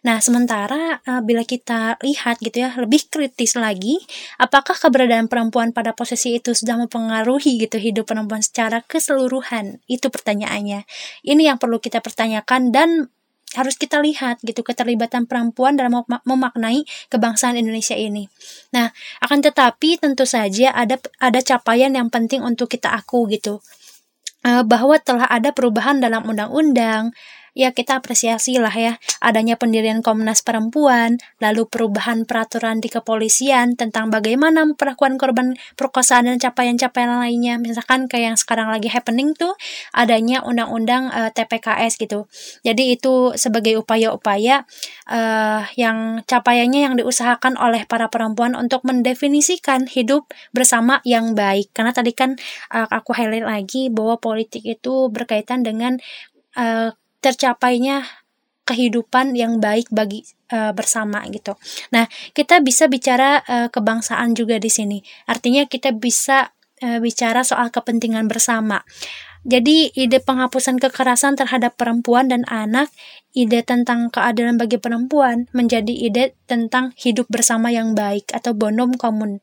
Nah 0.00 0.20
sementara 0.20 1.00
uh, 1.04 1.20
bila 1.24 1.44
kita 1.44 1.96
lihat 2.04 2.40
gitu 2.40 2.64
ya 2.64 2.72
lebih 2.76 3.08
kritis 3.12 3.52
lagi 3.56 4.00
apakah 4.40 4.72
keberadaan 4.72 5.28
perempuan 5.28 5.76
pada 5.76 5.92
posisi 5.92 6.40
itu 6.40 6.56
sudah 6.56 6.80
mempengaruhi 6.80 7.60
gitu 7.60 7.76
hidup 7.76 8.08
perempuan 8.08 8.44
secara 8.44 8.84
keseluruhan? 8.84 9.80
Itu 9.88 10.12
pertanyaannya. 10.12 10.84
Ini 11.24 11.42
yang 11.52 11.56
perlu 11.56 11.80
kita 11.80 12.04
pertanyakan 12.04 12.72
dan 12.72 13.08
harus 13.58 13.74
kita 13.74 13.98
lihat 13.98 14.38
gitu 14.46 14.62
keterlibatan 14.62 15.26
perempuan 15.26 15.74
dalam 15.74 16.06
memaknai 16.06 16.86
kebangsaan 17.10 17.58
Indonesia 17.58 17.98
ini. 17.98 18.30
Nah, 18.70 18.94
akan 19.26 19.42
tetapi 19.42 19.98
tentu 19.98 20.22
saja 20.22 20.70
ada 20.70 21.02
ada 21.18 21.40
capaian 21.42 21.90
yang 21.90 22.06
penting 22.06 22.46
untuk 22.46 22.70
kita 22.70 22.94
aku 22.94 23.26
gitu. 23.26 23.58
Eh, 24.40 24.64
bahwa 24.64 24.96
telah 25.02 25.28
ada 25.28 25.52
perubahan 25.52 26.00
dalam 26.00 26.24
undang-undang, 26.24 27.12
ya 27.54 27.74
kita 27.74 27.98
apresiasi 27.98 28.56
lah 28.58 28.72
ya 28.72 28.92
adanya 29.20 29.54
pendirian 29.60 30.00
Komnas 30.00 30.40
Perempuan, 30.40 31.20
lalu 31.38 31.68
perubahan 31.68 32.24
peraturan 32.24 32.80
di 32.80 32.88
kepolisian 32.88 33.76
tentang 33.76 34.08
bagaimana 34.08 34.64
perlakuan 34.74 35.20
korban 35.20 35.54
perkosaan 35.76 36.26
dan 36.26 36.40
capaian-capaian 36.40 37.20
lainnya. 37.20 37.60
Misalkan 37.60 38.08
kayak 38.08 38.34
yang 38.34 38.38
sekarang 38.40 38.72
lagi 38.72 38.88
happening 38.88 39.36
tuh 39.36 39.52
adanya 39.92 40.40
undang-undang 40.42 41.12
uh, 41.12 41.28
eh, 41.28 41.30
TPKS 41.36 42.00
gitu. 42.00 42.26
Jadi 42.64 42.96
itu 42.96 43.36
sebagai 43.36 43.76
upaya-upaya 43.76 44.64
uh, 45.12 45.62
yang 45.76 46.24
capaiannya 46.24 46.80
yang 46.90 46.94
diusahakan 46.96 47.60
oleh 47.60 47.84
para 47.84 48.08
perempuan 48.08 48.56
untuk 48.56 48.82
mendefinisikan 48.88 49.84
hidup 49.84 50.28
bersama 50.56 51.04
yang 51.04 51.36
baik. 51.36 51.70
Karena 51.76 51.92
tadi 51.92 52.16
kan 52.16 52.40
uh, 52.72 52.88
aku 52.88 53.12
highlight 53.12 53.44
lagi 53.44 53.92
bahwa 53.92 54.16
politik 54.16 54.64
itu 54.64 55.12
berkaitan 55.12 55.60
dengan 55.60 56.00
uh, 56.56 56.96
tercapainya 57.20 58.04
kehidupan 58.68 59.34
yang 59.34 59.58
baik 59.58 59.90
bagi 59.90 60.22
uh, 60.54 60.70
bersama 60.70 61.26
gitu. 61.32 61.58
Nah, 61.90 62.06
kita 62.36 62.62
bisa 62.62 62.86
bicara 62.86 63.42
uh, 63.46 63.66
kebangsaan 63.66 64.38
juga 64.38 64.62
di 64.62 64.70
sini. 64.70 64.98
Artinya 65.26 65.66
kita 65.66 65.90
bisa 65.90 66.54
uh, 66.84 66.98
bicara 67.02 67.42
soal 67.42 67.74
kepentingan 67.74 68.30
bersama. 68.30 68.86
Jadi 69.40 69.88
ide 69.96 70.20
penghapusan 70.20 70.76
kekerasan 70.76 71.32
terhadap 71.32 71.72
perempuan 71.80 72.28
dan 72.28 72.44
anak, 72.44 72.92
ide 73.32 73.64
tentang 73.64 74.12
keadilan 74.12 74.60
bagi 74.60 74.76
perempuan 74.76 75.48
menjadi 75.56 75.90
ide 75.96 76.36
tentang 76.44 76.92
hidup 77.00 77.24
bersama 77.32 77.72
yang 77.72 77.96
baik 77.96 78.28
atau 78.36 78.52
bonum 78.52 78.92
komun. 79.00 79.40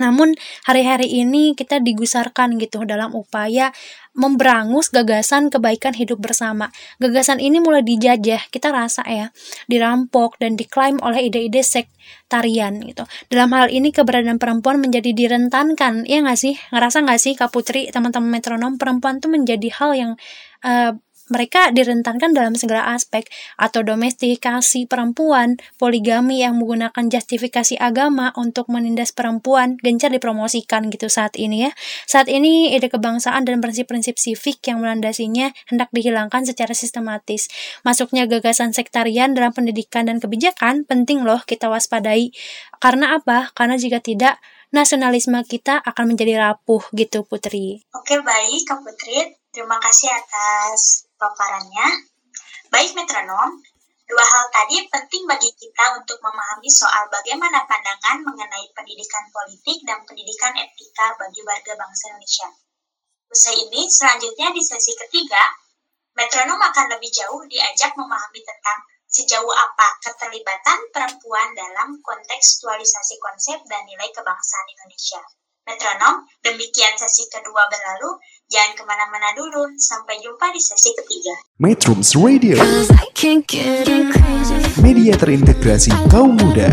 Namun 0.00 0.32
hari-hari 0.64 1.06
ini 1.20 1.52
kita 1.52 1.78
digusarkan 1.78 2.56
gitu 2.56 2.88
dalam 2.88 3.12
upaya 3.12 3.70
memberangus 4.10 4.90
gagasan 4.90 5.52
kebaikan 5.52 5.94
hidup 5.94 6.18
bersama. 6.18 6.74
Gagasan 6.98 7.38
ini 7.38 7.62
mulai 7.62 7.86
dijajah, 7.86 8.50
kita 8.50 8.74
rasa 8.74 9.06
ya, 9.06 9.30
dirampok 9.70 10.40
dan 10.42 10.58
diklaim 10.58 10.98
oleh 10.98 11.30
ide-ide 11.30 11.62
sektarian 11.62 12.82
gitu. 12.82 13.06
Dalam 13.30 13.54
hal 13.54 13.70
ini 13.70 13.94
keberadaan 13.94 14.42
perempuan 14.42 14.82
menjadi 14.82 15.14
direntankan, 15.14 16.08
ya 16.10 16.26
nggak 16.26 16.38
sih? 16.40 16.58
Ngerasa 16.74 17.06
nggak 17.06 17.20
sih 17.22 17.32
Kak 17.38 17.54
Putri, 17.54 17.92
teman-teman 17.94 18.34
metronom, 18.34 18.80
perempuan 18.80 19.22
tuh 19.22 19.30
menjadi 19.30 19.68
hal 19.78 19.90
yang 19.94 20.12
uh, 20.66 20.98
mereka 21.30 21.70
direntankan 21.70 22.34
dalam 22.34 22.58
segala 22.58 22.92
aspek 22.92 23.30
atau 23.56 23.86
domestikasi 23.86 24.90
perempuan, 24.90 25.56
poligami 25.78 26.42
yang 26.42 26.58
menggunakan 26.58 27.06
justifikasi 27.06 27.78
agama 27.78 28.34
untuk 28.34 28.66
menindas 28.68 29.14
perempuan 29.14 29.78
gencar 29.80 30.10
dipromosikan 30.10 30.90
gitu 30.90 31.06
saat 31.06 31.38
ini 31.38 31.66
ya. 31.66 31.70
Saat 32.04 32.26
ini 32.26 32.74
ide 32.74 32.90
kebangsaan 32.90 33.46
dan 33.46 33.62
prinsip-prinsip 33.62 34.18
sivik 34.18 34.60
yang 34.66 34.82
melandasinya 34.82 35.54
hendak 35.70 35.88
dihilangkan 35.94 36.44
secara 36.44 36.74
sistematis. 36.74 37.46
Masuknya 37.86 38.26
gagasan 38.26 38.74
sektarian 38.74 39.32
dalam 39.32 39.54
pendidikan 39.54 40.10
dan 40.10 40.18
kebijakan 40.18 40.84
penting 40.84 41.22
loh 41.22 41.40
kita 41.46 41.70
waspadai. 41.70 42.34
Karena 42.82 43.16
apa? 43.16 43.54
Karena 43.54 43.78
jika 43.78 44.02
tidak 44.02 44.42
nasionalisme 44.70 45.38
kita 45.46 45.82
akan 45.82 46.14
menjadi 46.14 46.38
rapuh 46.38 46.82
gitu 46.94 47.26
Putri. 47.26 47.82
Oke 47.90 48.22
baik 48.22 48.62
Kak 48.66 48.86
Putri, 48.86 49.34
terima 49.50 49.76
kasih 49.82 50.08
atas 50.14 51.09
paparannya. 51.20 52.08
Baik 52.72 52.96
metronom, 52.96 53.60
dua 54.08 54.24
hal 54.24 54.48
tadi 54.48 54.88
penting 54.88 55.28
bagi 55.28 55.52
kita 55.52 56.00
untuk 56.00 56.16
memahami 56.24 56.72
soal 56.72 57.04
bagaimana 57.12 57.68
pandangan 57.68 58.24
mengenai 58.24 58.64
pendidikan 58.72 59.28
politik 59.28 59.84
dan 59.84 60.00
pendidikan 60.08 60.56
etika 60.56 61.12
bagi 61.20 61.44
warga 61.44 61.76
bangsa 61.76 62.16
Indonesia. 62.16 62.48
Usai 63.28 63.68
ini, 63.68 63.86
selanjutnya 63.86 64.50
di 64.50 64.64
sesi 64.64 64.96
ketiga, 64.96 65.44
metronom 66.16 66.58
akan 66.58 66.96
lebih 66.96 67.12
jauh 67.12 67.44
diajak 67.46 67.94
memahami 67.94 68.40
tentang 68.42 68.80
sejauh 69.10 69.50
apa 69.50 69.88
keterlibatan 70.02 70.78
perempuan 70.94 71.50
dalam 71.54 71.98
kontekstualisasi 72.02 73.18
konsep 73.18 73.58
dan 73.66 73.82
nilai 73.86 74.10
kebangsaan 74.14 74.66
Indonesia. 74.70 75.22
Metronom, 75.66 76.26
demikian 76.42 76.94
sesi 76.98 77.26
kedua 77.30 77.66
berlalu. 77.70 78.18
Jangan 78.50 78.74
ke 78.74 78.82
mana-mana 78.82 79.30
dulu. 79.38 79.62
Sampai 79.78 80.18
jumpa 80.18 80.50
di 80.50 80.58
sesi 80.58 80.90
ketiga. 80.98 81.38
Metrums 81.62 82.18
Radio 82.18 82.58
Media 84.82 85.14
terintegrasi 85.14 85.94
kaum 86.10 86.34
muda 86.34 86.66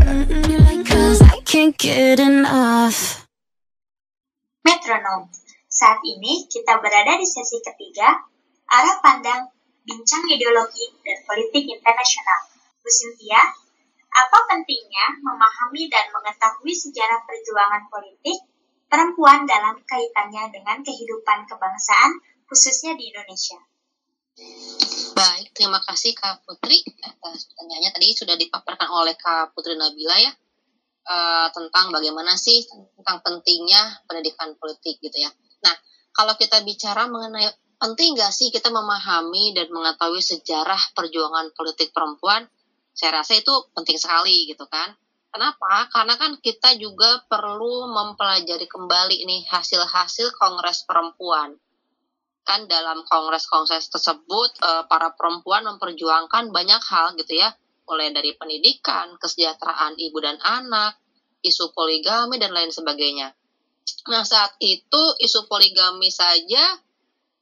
Metronom, 4.65 5.29
saat 5.69 6.01
ini 6.01 6.49
kita 6.49 6.81
berada 6.81 7.13
di 7.13 7.27
sesi 7.29 7.61
ketiga, 7.61 8.25
arah 8.73 8.97
pandang, 8.97 9.45
bincang 9.85 10.25
ideologi, 10.33 10.97
dan 11.05 11.21
politik 11.29 11.61
internasional. 11.61 12.41
Bu 12.81 12.89
Cynthia, 12.89 13.53
apa 14.17 14.37
pentingnya 14.49 15.21
memahami 15.21 15.85
dan 15.93 16.09
mengetahui 16.09 16.73
sejarah 16.73 17.21
perjuangan 17.21 17.85
politik 17.85 18.56
perempuan 18.87 19.43
dalam 19.43 19.75
kaitannya 19.83 20.51
dengan 20.51 20.79
kehidupan 20.83 21.47
kebangsaan, 21.47 22.11
khususnya 22.47 22.95
di 22.95 23.11
Indonesia. 23.11 23.59
Baik, 25.17 25.49
terima 25.51 25.81
kasih 25.81 26.13
Kak 26.13 26.45
Putri 26.45 26.79
atas 27.03 27.49
pertanyaannya. 27.51 27.91
Tadi 27.91 28.07
sudah 28.13 28.35
dipaparkan 28.37 28.89
oleh 28.89 29.15
Kak 29.17 29.51
Putri 29.51 29.75
Nabila 29.75 30.15
ya, 30.21 30.31
uh, 31.09 31.47
tentang 31.51 31.89
bagaimana 31.89 32.37
sih 32.37 32.63
tentang 32.95 33.19
pentingnya 33.25 34.05
pendidikan 34.05 34.53
politik 34.55 35.01
gitu 35.01 35.17
ya. 35.17 35.31
Nah, 35.65 35.73
kalau 36.13 36.37
kita 36.37 36.61
bicara 36.61 37.09
mengenai 37.09 37.49
penting 37.77 38.17
nggak 38.17 38.33
sih 38.33 38.49
kita 38.53 38.69
memahami 38.69 39.57
dan 39.57 39.69
mengetahui 39.73 40.21
sejarah 40.21 40.93
perjuangan 40.93 41.49
politik 41.57 41.89
perempuan, 41.89 42.45
saya 42.93 43.21
rasa 43.21 43.37
itu 43.37 43.53
penting 43.73 43.97
sekali 43.97 44.49
gitu 44.49 44.65
kan 44.69 44.93
Kenapa? 45.31 45.91
Karena 45.91 46.15
kan 46.15 46.39
kita 46.39 46.73
juga 46.79 47.21
perlu 47.27 47.91
mempelajari 47.91 48.65
kembali 48.65 49.27
nih 49.27 49.41
hasil-hasil 49.51 50.33
Kongres 50.33 50.87
Perempuan. 50.87 51.53
Kan 52.47 52.63
dalam 52.71 53.03
kongres-kongres 53.03 53.91
tersebut 53.91 54.49
eh, 54.63 54.83
para 54.87 55.11
perempuan 55.19 55.67
memperjuangkan 55.67 56.47
banyak 56.55 56.79
hal 56.79 57.11
gitu 57.19 57.37
ya, 57.43 57.51
mulai 57.83 58.15
dari 58.15 58.39
pendidikan, 58.39 59.19
kesejahteraan 59.19 59.99
ibu 59.99 60.17
dan 60.23 60.39
anak, 60.39 60.95
isu 61.43 61.75
poligami 61.75 62.39
dan 62.39 62.55
lain 62.55 62.71
sebagainya. 62.71 63.35
Nah, 64.07 64.23
saat 64.23 64.55
itu 64.63 65.03
isu 65.19 65.47
poligami 65.51 66.07
saja 66.07 66.79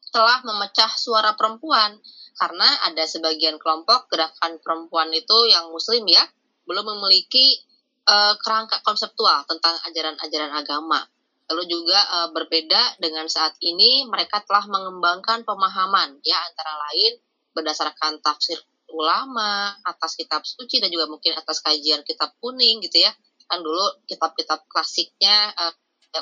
telah 0.09 0.41
memecah 0.41 0.89
suara 0.97 1.37
perempuan 1.37 2.01
karena 2.35 2.67
ada 2.87 3.03
sebagian 3.03 3.59
kelompok 3.59 4.07
gerakan 4.07 4.59
perempuan 4.63 5.11
itu 5.11 5.37
yang 5.51 5.71
muslim 5.75 6.07
ya 6.07 6.23
belum 6.65 6.87
memiliki 6.97 7.63
uh, 8.05 8.33
kerangka 8.39 8.81
konseptual 8.85 9.45
tentang 9.49 9.75
ajaran-ajaran 9.89 10.53
agama. 10.53 11.01
Lalu 11.45 11.69
juga 11.69 11.99
uh, 12.09 12.29
berbeda 12.33 12.97
dengan 12.97 13.29
saat 13.29 13.53
ini 13.61 14.05
mereka 14.09 14.41
telah 14.45 14.65
mengembangkan 14.65 15.45
pemahaman 15.45 16.17
ya 16.25 16.37
antara 16.41 16.73
lain 16.89 17.21
berdasarkan 17.53 18.17
tafsir 18.25 18.57
ulama 18.89 19.73
atas 19.85 20.17
kitab 20.17 20.45
suci 20.45 20.81
dan 20.81 20.89
juga 20.89 21.05
mungkin 21.09 21.37
atas 21.37 21.61
kajian 21.61 22.01
kitab 22.01 22.33
kuning 22.41 22.81
gitu 22.81 23.05
ya. 23.05 23.13
Kan 23.45 23.61
dulu 23.61 24.01
kitab-kitab 24.09 24.65
klasiknya 24.65 25.53
uh, 25.53 25.73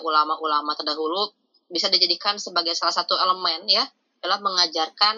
ulama-ulama 0.04 0.76
terdahulu 0.76 1.32
bisa 1.72 1.88
dijadikan 1.88 2.36
sebagai 2.38 2.76
salah 2.76 2.94
satu 2.94 3.16
elemen 3.16 3.66
ya 3.70 3.86
dalam 4.20 4.44
mengajarkan 4.44 5.16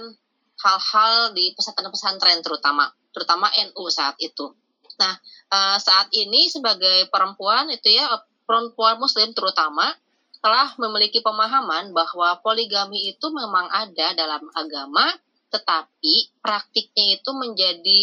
hal-hal 0.56 1.36
di 1.36 1.51
pesantren-pesantren 1.58 2.39
terutama 2.45 2.88
terutama 3.12 3.49
NU 3.71 3.84
saat 3.89 4.15
itu. 4.21 4.54
Nah, 4.99 5.13
uh, 5.51 5.77
saat 5.79 6.08
ini 6.15 6.47
sebagai 6.47 7.08
perempuan 7.12 7.67
itu 7.71 7.91
ya 7.91 8.08
perempuan 8.45 8.99
muslim 9.01 9.34
terutama 9.36 9.91
telah 10.39 10.77
memiliki 10.77 11.25
pemahaman 11.25 11.89
bahwa 11.89 12.38
poligami 12.45 13.10
itu 13.10 13.27
memang 13.34 13.65
ada 13.73 14.13
dalam 14.13 14.45
agama 14.53 15.10
tetapi 15.49 16.38
praktiknya 16.43 17.17
itu 17.17 17.31
menjadi 17.34 17.99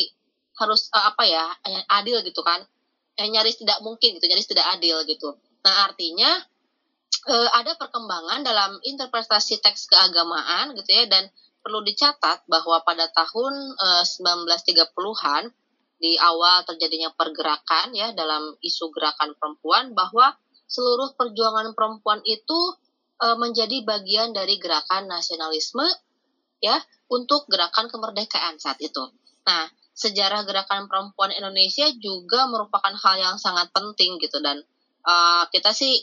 harus 0.58 0.90
uh, 0.92 1.12
apa 1.14 1.24
ya 1.28 1.44
adil 1.92 2.20
gitu 2.26 2.42
kan. 2.44 2.60
Eh, 3.20 3.28
nyaris 3.28 3.60
tidak 3.60 3.78
mungkin 3.84 4.16
gitu 4.16 4.24
nyaris 4.24 4.48
tidak 4.48 4.66
adil 4.72 5.04
gitu. 5.04 5.36
Nah 5.62 5.86
artinya 5.86 6.40
ada 7.30 7.78
perkembangan 7.78 8.42
dalam 8.42 8.82
interpretasi 8.82 9.62
teks 9.62 9.86
keagamaan 9.86 10.74
gitu 10.74 10.90
ya 10.90 11.06
dan 11.06 11.30
perlu 11.62 11.80
dicatat 11.86 12.42
bahwa 12.50 12.82
pada 12.82 13.06
tahun 13.14 13.54
uh, 13.78 14.02
1930-an 14.02 15.54
di 16.02 16.18
awal 16.18 16.66
terjadinya 16.66 17.14
pergerakan 17.14 17.94
ya 17.94 18.10
dalam 18.10 18.58
isu 18.58 18.90
gerakan 18.90 19.38
perempuan 19.38 19.94
bahwa 19.94 20.34
seluruh 20.66 21.14
perjuangan 21.14 21.78
perempuan 21.78 22.18
itu 22.26 22.60
e, 23.22 23.26
menjadi 23.38 23.86
bagian 23.86 24.34
dari 24.34 24.58
gerakan 24.58 25.06
nasionalisme 25.06 25.86
ya 26.58 26.74
untuk 27.06 27.46
gerakan 27.46 27.86
kemerdekaan 27.86 28.58
saat 28.58 28.82
itu. 28.82 29.14
Nah, 29.46 29.70
sejarah 29.94 30.42
gerakan 30.42 30.90
perempuan 30.90 31.30
Indonesia 31.30 31.86
juga 32.02 32.50
merupakan 32.50 32.98
hal 32.98 33.22
yang 33.22 33.36
sangat 33.38 33.70
penting 33.70 34.18
gitu 34.18 34.42
dan 34.42 34.58
e, 35.06 35.14
kita 35.54 35.70
sih 35.70 36.02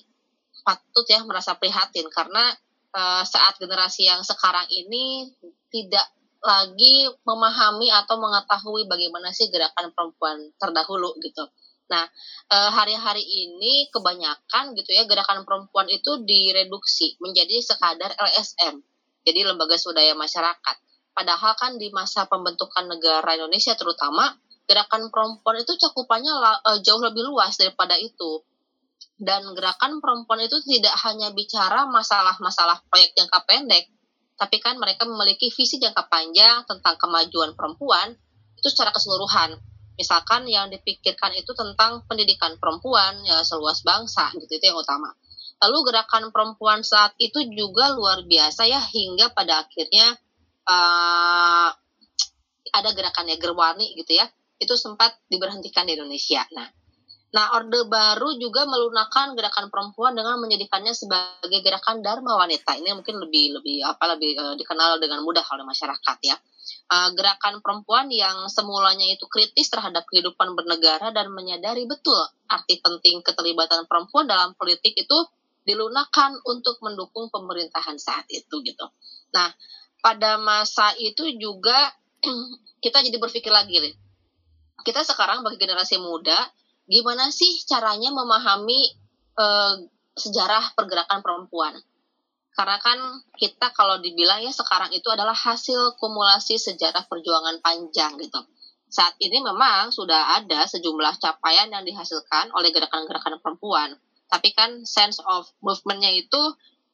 patut 0.63 1.03
ya 1.11 1.27
merasa 1.27 1.59
prihatin 1.59 2.07
karena 2.07 2.55
e, 2.95 3.01
saat 3.27 3.59
generasi 3.59 4.07
yang 4.07 4.23
sekarang 4.23 4.63
ini 4.71 5.27
tidak 5.67 6.07
lagi 6.39 7.11
memahami 7.27 7.91
atau 7.91 8.15
mengetahui 8.15 8.87
bagaimana 8.87 9.35
sih 9.35 9.51
gerakan 9.51 9.91
perempuan 9.91 10.39
terdahulu 10.55 11.11
gitu. 11.19 11.43
Nah, 11.89 12.05
eh, 12.53 12.69
hari-hari 12.69 13.25
ini 13.25 13.89
kebanyakan 13.89 14.77
gitu 14.77 14.93
ya 14.93 15.03
gerakan 15.09 15.43
perempuan 15.43 15.89
itu 15.89 16.21
direduksi 16.23 17.17
menjadi 17.19 17.59
sekadar 17.59 18.13
LSM, 18.15 18.79
jadi 19.25 19.49
lembaga 19.49 19.75
swadaya 19.75 20.13
masyarakat. 20.13 20.75
Padahal 21.11 21.53
kan 21.57 21.75
di 21.75 21.91
masa 21.91 22.29
pembentukan 22.29 22.87
negara 22.87 23.35
Indonesia 23.35 23.73
terutama 23.75 24.37
gerakan 24.69 25.09
perempuan 25.09 25.57
itu 25.59 25.73
cakupannya 25.75 26.33
eh, 26.71 26.79
jauh 26.85 27.01
lebih 27.01 27.25
luas 27.25 27.57
daripada 27.57 27.97
itu. 27.97 28.45
Dan 29.19 29.51
gerakan 29.51 29.99
perempuan 29.99 30.39
itu 30.39 30.63
tidak 30.63 30.95
hanya 31.03 31.35
bicara 31.35 31.83
masalah-masalah 31.91 32.79
proyek 32.87 33.11
jangka 33.19 33.43
pendek, 33.43 33.91
tapi 34.39 34.63
kan 34.63 34.79
mereka 34.79 35.03
memiliki 35.03 35.51
visi 35.51 35.83
jangka 35.83 36.07
panjang 36.07 36.63
tentang 36.63 36.95
kemajuan 36.95 37.59
perempuan 37.59 38.15
itu 38.55 38.67
secara 38.71 38.95
keseluruhan. 38.95 39.59
Misalkan 39.99 40.47
yang 40.47 40.71
dipikirkan 40.71 41.35
itu 41.35 41.51
tentang 41.51 42.07
pendidikan 42.07 42.55
perempuan 42.55 43.19
ya 43.27 43.43
seluas 43.43 43.83
bangsa 43.83 44.31
gitu 44.39 44.47
itu 44.47 44.63
yang 44.63 44.79
utama. 44.79 45.11
Lalu 45.59 45.91
gerakan 45.91 46.31
perempuan 46.31 46.87
saat 46.87 47.11
itu 47.19 47.43
juga 47.51 47.91
luar 47.91 48.23
biasa 48.23 48.63
ya 48.63 48.79
hingga 48.79 49.35
pada 49.35 49.67
akhirnya 49.67 50.15
uh, 50.63 51.69
ada 52.71 52.89
gerakannya 52.95 53.35
Gerwani 53.35 53.91
gitu 53.99 54.23
ya. 54.23 54.25
Itu 54.55 54.79
sempat 54.79 55.19
diberhentikan 55.27 55.83
di 55.83 55.99
Indonesia. 55.99 56.47
Nah 56.55 56.67
Nah, 57.29 57.45
Orde 57.61 57.85
Baru 57.85 58.33
juga 58.41 58.65
melunakkan 58.65 59.37
gerakan 59.37 59.69
perempuan 59.69 60.17
dengan 60.17 60.41
menjadikannya 60.41 60.97
sebagai 60.97 61.61
gerakan 61.61 62.01
Dharma 62.01 62.41
wanita. 62.41 62.73
Ini 62.81 62.89
mungkin 62.97 63.21
lebih 63.21 63.61
lebih 63.61 63.85
apa 63.85 64.17
lebih 64.17 64.33
uh, 64.33 64.55
dikenal 64.57 64.97
dengan 64.97 65.21
mudah 65.21 65.45
oleh 65.53 65.61
masyarakat 65.61 66.17
ya. 66.25 66.33
Uh, 66.89 67.13
gerakan 67.13 67.61
perempuan 67.61 68.09
yang 68.09 68.49
semulanya 68.49 69.05
itu 69.05 69.29
kritis 69.29 69.69
terhadap 69.69 70.09
kehidupan 70.09 70.57
bernegara 70.57 71.13
dan 71.13 71.29
menyadari 71.29 71.85
betul 71.85 72.17
arti 72.49 72.81
penting 72.81 73.21
keterlibatan 73.21 73.85
perempuan 73.85 74.25
dalam 74.25 74.57
politik 74.57 74.97
itu 74.97 75.17
dilunakan 75.69 76.33
untuk 76.49 76.81
mendukung 76.81 77.29
pemerintahan 77.29 78.01
saat 78.01 78.25
itu 78.33 78.57
gitu. 78.65 78.89
Nah, 79.37 79.53
pada 80.01 80.41
masa 80.41 80.97
itu 80.97 81.29
juga 81.37 81.93
kita 82.83 83.05
jadi 83.05 83.21
berpikir 83.21 83.53
lagi 83.53 83.77
nih. 83.77 83.93
Kita 84.81 85.05
sekarang 85.05 85.45
bagi 85.45 85.61
generasi 85.61 86.01
muda 86.01 86.41
gimana 86.89 87.29
sih 87.29 87.61
caranya 87.69 88.09
memahami 88.09 88.97
uh, 89.37 89.77
sejarah 90.17 90.73
pergerakan 90.73 91.21
perempuan? 91.21 91.77
Karena 92.57 92.75
kan 92.81 92.99
kita 93.39 93.71
kalau 93.71 94.01
dibilang 94.03 94.43
ya 94.43 94.51
sekarang 94.51 94.91
itu 94.91 95.07
adalah 95.07 95.37
hasil 95.37 95.95
kumulasi 96.01 96.59
sejarah 96.59 97.07
perjuangan 97.07 97.61
panjang 97.63 98.19
gitu. 98.19 98.41
Saat 98.89 99.15
ini 99.21 99.39
memang 99.39 99.93
sudah 99.93 100.41
ada 100.41 100.65
sejumlah 100.65 101.21
capaian 101.21 101.69
yang 101.69 101.85
dihasilkan 101.85 102.51
oleh 102.57 102.73
gerakan-gerakan 102.73 103.37
perempuan. 103.39 103.95
Tapi 104.27 104.51
kan 104.57 104.83
sense 104.83 105.21
of 105.23 105.47
movementnya 105.61 106.09
itu 106.11 106.41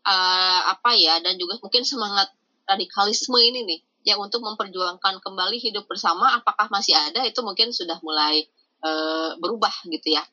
uh, 0.06 0.62
apa 0.70 0.92
ya 0.94 1.24
dan 1.24 1.40
juga 1.40 1.58
mungkin 1.64 1.82
semangat 1.82 2.30
radikalisme 2.70 3.40
ini 3.42 3.66
nih 3.66 3.80
yang 4.06 4.22
untuk 4.22 4.46
memperjuangkan 4.46 5.18
kembali 5.18 5.58
hidup 5.58 5.90
bersama 5.90 6.38
apakah 6.38 6.70
masih 6.70 6.94
ada 6.94 7.26
itu 7.26 7.42
mungkin 7.42 7.74
sudah 7.74 7.98
mulai 8.06 8.46
uh, 8.84 9.38
berubah 9.40 9.74
gitu 9.88 10.16
ya. 10.16 10.24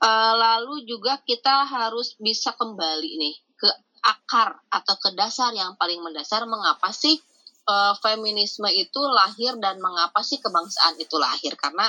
Uh, 0.00 0.34
lalu 0.36 0.84
juga 0.84 1.20
kita 1.24 1.64
harus 1.64 2.16
bisa 2.20 2.52
kembali 2.54 3.10
nih 3.16 3.34
ke 3.56 3.70
akar 4.04 4.60
atau 4.68 4.94
ke 5.00 5.16
dasar 5.16 5.54
yang 5.56 5.80
paling 5.80 6.00
mendasar 6.04 6.44
mengapa 6.44 6.92
sih 6.92 7.16
uh, 7.64 7.96
feminisme 8.00 8.68
itu 8.68 9.00
lahir 9.00 9.56
dan 9.56 9.80
mengapa 9.80 10.20
sih 10.20 10.38
kebangsaan 10.40 11.00
itu 11.00 11.16
lahir? 11.16 11.56
Karena 11.56 11.88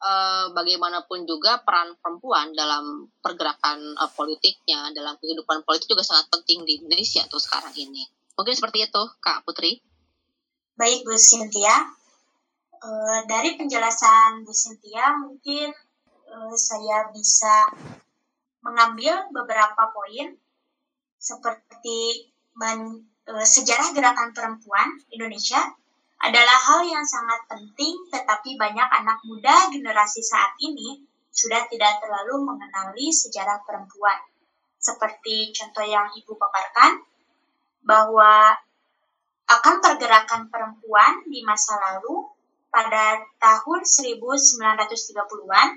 uh, 0.00 0.46
bagaimanapun 0.56 1.28
juga 1.28 1.60
peran 1.60 1.94
perempuan 2.00 2.56
dalam 2.56 3.12
pergerakan 3.20 3.78
uh, 4.00 4.10
politiknya 4.16 4.90
dalam 4.96 5.20
kehidupan 5.20 5.62
politik 5.62 5.92
juga 5.92 6.02
sangat 6.02 6.32
penting 6.32 6.64
di 6.64 6.80
Indonesia 6.80 7.22
tuh 7.28 7.38
sekarang 7.38 7.72
ini. 7.76 8.08
Mungkin 8.32 8.54
seperti 8.56 8.88
itu 8.88 9.02
Kak 9.20 9.44
Putri. 9.44 9.78
Baik 10.72 11.04
Bu 11.04 11.14
Cynthia 11.20 12.01
uh, 12.82 13.20
dari 13.30 13.54
penjelasan 13.54 14.42
Bu 14.42 14.52
Cynthia 14.52 15.14
mungkin 15.22 15.70
uh, 16.28 16.54
saya 16.58 17.08
bisa 17.14 17.70
mengambil 18.62 19.30
beberapa 19.30 19.90
poin 19.94 20.34
seperti 21.18 22.30
men, 22.58 23.06
uh, 23.30 23.46
sejarah 23.46 23.94
gerakan 23.94 24.34
perempuan 24.34 24.98
Indonesia 25.14 25.62
adalah 26.22 26.58
hal 26.70 26.86
yang 26.86 27.02
sangat 27.02 27.50
penting 27.50 27.94
tetapi 28.10 28.54
banyak 28.54 28.88
anak 29.02 29.18
muda 29.26 29.70
generasi 29.74 30.22
saat 30.22 30.54
ini 30.62 31.02
sudah 31.32 31.66
tidak 31.66 31.98
terlalu 31.98 32.44
mengenali 32.44 33.08
sejarah 33.08 33.64
perempuan. 33.64 34.20
Seperti 34.76 35.50
contoh 35.56 35.86
yang 35.86 36.12
Ibu 36.12 36.36
paparkan 36.36 37.00
bahwa 37.82 38.54
akan 39.50 39.74
pergerakan 39.82 40.52
perempuan 40.52 41.26
di 41.26 41.42
masa 41.42 41.74
lalu 41.80 42.31
pada 42.72 43.20
tahun 43.36 43.84
1930-an, 43.84 45.68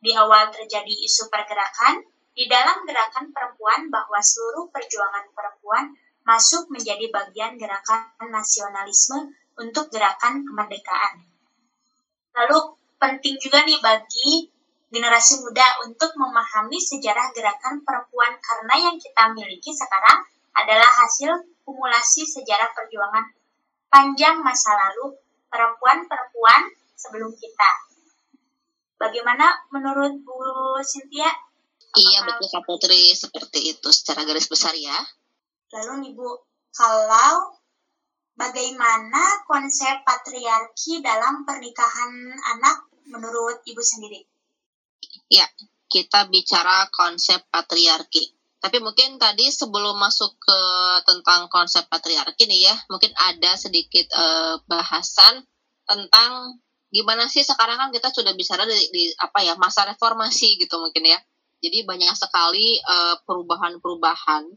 di 0.00 0.10
awal 0.16 0.48
terjadi 0.48 0.94
isu 1.04 1.28
pergerakan, 1.28 2.00
di 2.32 2.48
dalam 2.48 2.88
gerakan 2.88 3.28
perempuan 3.36 3.92
bahwa 3.92 4.16
seluruh 4.16 4.72
perjuangan 4.72 5.28
perempuan 5.36 5.92
masuk 6.24 6.72
menjadi 6.72 7.12
bagian 7.12 7.60
gerakan 7.60 8.08
nasionalisme 8.32 9.36
untuk 9.60 9.92
gerakan 9.92 10.40
kemerdekaan. 10.48 11.28
Lalu 12.32 12.80
penting 12.96 13.36
juga 13.36 13.60
nih 13.68 13.76
bagi 13.84 14.48
generasi 14.90 15.44
muda 15.44 15.84
untuk 15.86 16.16
memahami 16.16 16.80
sejarah 16.80 17.30
gerakan 17.36 17.84
perempuan 17.84 18.32
karena 18.40 18.74
yang 18.90 18.96
kita 18.96 19.30
miliki 19.36 19.70
sekarang 19.70 20.26
adalah 20.56 20.88
hasil 20.88 21.46
kumulasi 21.62 22.26
sejarah 22.26 22.74
perjuangan 22.74 23.30
panjang 23.86 24.42
masa 24.42 24.74
lalu 24.74 25.14
perempuan-perempuan 25.50 26.62
sebelum 26.96 27.34
kita. 27.34 27.70
Bagaimana 28.96 29.66
menurut 29.74 30.22
Bu 30.22 30.38
Cynthia? 30.86 31.28
Iya 31.90 32.22
betul 32.22 32.46
Kak 32.46 32.62
Putri 32.64 33.10
seperti 33.18 33.74
itu 33.74 33.88
secara 33.90 34.22
garis 34.22 34.46
besar 34.46 34.70
ya. 34.78 34.94
Lalu 35.74 35.92
nih 36.06 36.12
Bu, 36.14 36.28
kalau 36.70 37.58
bagaimana 38.38 39.42
konsep 39.44 40.06
patriarki 40.06 41.02
dalam 41.02 41.42
pernikahan 41.42 42.12
anak 42.56 42.90
menurut 43.10 43.60
Ibu 43.66 43.82
sendiri? 43.82 44.22
Ya, 45.30 45.46
kita 45.90 46.30
bicara 46.30 46.86
konsep 46.94 47.42
patriarki. 47.50 48.39
Tapi 48.60 48.76
mungkin 48.84 49.16
tadi 49.16 49.48
sebelum 49.48 49.96
masuk 49.96 50.36
ke 50.36 50.60
tentang 51.08 51.48
konsep 51.48 51.88
patriarki 51.88 52.44
nih 52.44 52.68
ya, 52.68 52.74
mungkin 52.92 53.08
ada 53.16 53.56
sedikit 53.56 54.04
uh, 54.12 54.60
bahasan 54.68 55.48
tentang 55.88 56.60
gimana 56.92 57.24
sih 57.30 57.40
sekarang 57.40 57.80
kan 57.80 57.90
kita 57.94 58.12
sudah 58.12 58.36
bicara 58.36 58.68
di, 58.68 58.76
di 58.92 59.04
apa 59.16 59.40
ya 59.40 59.56
masa 59.56 59.88
reformasi 59.88 60.60
gitu 60.60 60.76
mungkin 60.76 61.08
ya. 61.08 61.18
Jadi 61.60 61.84
banyak 61.84 62.16
sekali 62.16 62.80
eh, 62.80 63.16
perubahan-perubahan 63.28 64.48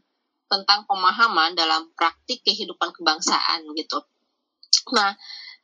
tentang 0.47 0.87
pemahaman 0.87 1.51
dalam 1.51 1.91
praktik 1.97 2.45
kehidupan 2.47 2.95
kebangsaan 2.95 3.67
gitu. 3.75 3.99
Nah, 4.95 5.11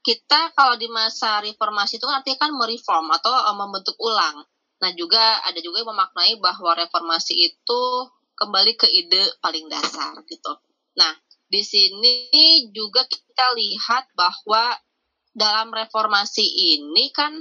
kita 0.01 0.55
kalau 0.57 0.79
di 0.79 0.89
masa 0.89 1.43
reformasi 1.43 2.01
itu 2.01 2.07
nanti 2.07 2.33
kan 2.39 2.55
mereform 2.55 3.11
atau 3.13 3.29
uh, 3.29 3.55
membentuk 3.55 3.93
ulang. 3.99 4.41
Nah, 4.79 4.91
juga 4.95 5.43
ada 5.43 5.59
juga 5.59 5.83
yang 5.83 5.91
memaknai 5.91 6.39
bahwa 6.39 6.71
reformasi 6.73 7.35
itu 7.35 7.81
kembali 8.39 8.79
ke 8.79 8.87
ide 8.87 9.23
paling 9.43 9.67
dasar 9.67 10.15
gitu. 10.23 10.53
Nah, 10.95 11.11
di 11.51 11.59
sini 11.59 12.15
juga 12.71 13.03
kita 13.03 13.45
lihat 13.59 14.07
bahwa 14.15 14.79
dalam 15.35 15.69
reformasi 15.75 16.43
ini 16.79 17.11
kan 17.11 17.35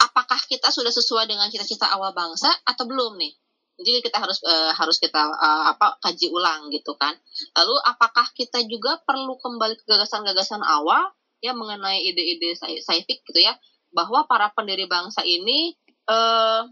apakah 0.00 0.40
kita 0.48 0.68
sudah 0.68 0.92
sesuai 0.92 1.28
dengan 1.28 1.48
cita-cita 1.48 1.88
awal 1.90 2.12
bangsa 2.12 2.48
atau 2.68 2.84
belum 2.84 3.16
nih? 3.16 3.32
Jadi 3.80 4.04
kita 4.04 4.20
harus 4.20 4.44
uh, 4.44 4.76
harus 4.76 5.00
kita 5.00 5.16
uh, 5.16 5.72
apa 5.72 5.96
kaji 6.04 6.28
ulang 6.28 6.68
gitu 6.68 6.92
kan. 7.00 7.16
Lalu 7.56 7.76
apakah 7.88 8.28
kita 8.36 8.60
juga 8.68 9.00
perlu 9.08 9.40
kembali 9.40 9.80
ke 9.80 9.84
gagasan-gagasan 9.88 10.60
awal 10.60 11.08
ya 11.40 11.56
mengenai 11.56 12.04
ide-ide 12.04 12.52
saifik 12.84 13.24
gitu 13.24 13.40
ya 13.40 13.56
bahwa 13.90 14.28
para 14.28 14.52
pendiri 14.52 14.84
bangsa 14.84 15.24
ini 15.24 15.72
uh, 16.12 16.68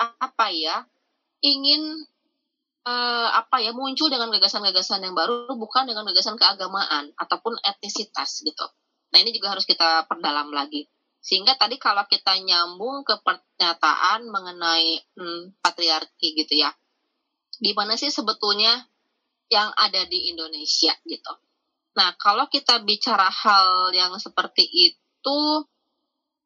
apa 0.00 0.46
ya 0.50 0.88
ingin 1.44 2.08
uh, 2.86 3.28
apa 3.34 3.64
ya 3.64 3.74
muncul 3.74 4.12
dengan 4.12 4.30
gagasan-gagasan 4.30 5.02
yang 5.02 5.16
baru 5.16 5.50
bukan 5.56 5.88
dengan 5.88 6.06
gagasan 6.06 6.38
keagamaan 6.38 7.10
ataupun 7.18 7.58
etnisitas 7.64 8.44
gitu. 8.44 8.66
Nah 9.10 9.18
ini 9.24 9.32
juga 9.32 9.56
harus 9.56 9.64
kita 9.64 10.04
perdalam 10.06 10.52
lagi. 10.52 10.86
Sehingga 11.18 11.58
tadi 11.58 11.76
kalau 11.82 12.06
kita 12.06 12.38
nyambung 12.38 13.02
ke 13.02 13.18
pernyataan 13.20 14.30
mengenai 14.30 15.02
hmm, 15.18 15.58
patriarki 15.58 16.38
gitu 16.38 16.62
ya, 16.62 16.70
di 17.58 17.74
mana 17.74 17.98
sih 17.98 18.08
sebetulnya 18.08 18.86
yang 19.50 19.72
ada 19.74 20.06
di 20.06 20.30
Indonesia 20.30 20.94
gitu. 21.02 21.32
Nah 21.98 22.14
kalau 22.20 22.46
kita 22.46 22.80
bicara 22.86 23.26
hal 23.26 23.90
yang 23.90 24.14
seperti 24.22 24.62
itu, 24.62 25.40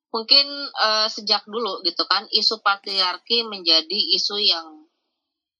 mungkin 0.08 0.46
uh, 0.76 1.08
sejak 1.08 1.44
dulu 1.44 1.84
gitu 1.84 2.04
kan 2.08 2.24
isu 2.32 2.64
patriarki 2.64 3.44
menjadi 3.44 4.00
isu 4.16 4.36
yang 4.40 4.88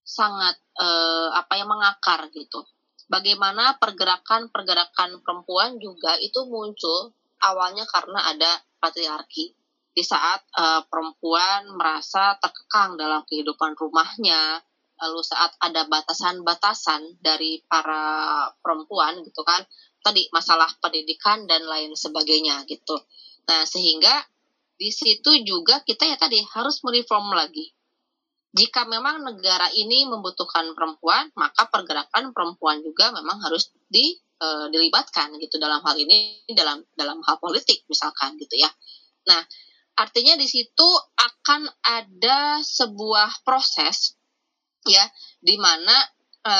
sangat 0.05 0.57
uh, 0.77 1.29
apa 1.35 1.53
yang 1.59 1.69
mengakar 1.69 2.29
gitu. 2.33 2.65
Bagaimana 3.11 3.77
pergerakan-pergerakan 3.77 5.21
perempuan 5.21 5.77
juga 5.77 6.17
itu 6.17 6.47
muncul 6.49 7.13
awalnya 7.43 7.83
karena 7.85 8.31
ada 8.31 8.51
patriarki. 8.79 9.53
Di 9.93 10.01
saat 10.01 10.41
uh, 10.57 10.81
perempuan 10.89 11.69
merasa 11.77 12.33
terkekang 12.41 12.97
dalam 12.97 13.21
kehidupan 13.29 13.77
rumahnya, 13.77 14.57
lalu 14.97 15.21
saat 15.21 15.53
ada 15.61 15.85
batasan-batasan 15.85 17.21
dari 17.21 17.61
para 17.69 18.49
perempuan 18.57 19.21
gitu 19.21 19.45
kan, 19.45 19.61
tadi 20.01 20.25
masalah 20.33 20.67
pendidikan 20.81 21.45
dan 21.45 21.61
lain 21.69 21.93
sebagainya 21.93 22.65
gitu. 22.65 22.97
Nah, 23.45 23.69
sehingga 23.69 24.25
di 24.73 24.89
situ 24.89 25.45
juga 25.45 25.85
kita 25.85 26.09
ya 26.09 26.17
tadi 26.17 26.41
harus 26.41 26.81
mereform 26.81 27.37
lagi. 27.37 27.69
Jika 28.53 28.85
memang 28.85 29.25
negara 29.25 29.65
ini 29.73 30.05
membutuhkan 30.05 30.77
perempuan, 30.77 31.33
maka 31.33 31.65
pergerakan 31.73 32.29
perempuan 32.37 32.85
juga 32.85 33.09
memang 33.09 33.41
harus 33.41 33.73
di 33.89 34.13
e, 34.13 34.47
dilibatkan 34.69 35.33
gitu 35.41 35.57
dalam 35.57 35.81
hal 35.81 35.97
ini 35.97 36.45
dalam 36.53 36.85
dalam 36.93 37.17
hal 37.25 37.41
politik 37.41 37.81
misalkan 37.89 38.37
gitu 38.37 38.53
ya. 38.61 38.69
Nah, 39.25 39.41
artinya 39.97 40.37
di 40.37 40.45
situ 40.45 40.85
akan 41.17 41.65
ada 41.81 42.61
sebuah 42.61 43.41
proses 43.41 44.21
ya 44.85 45.01
di 45.41 45.57
mana 45.57 45.97
e, 46.45 46.53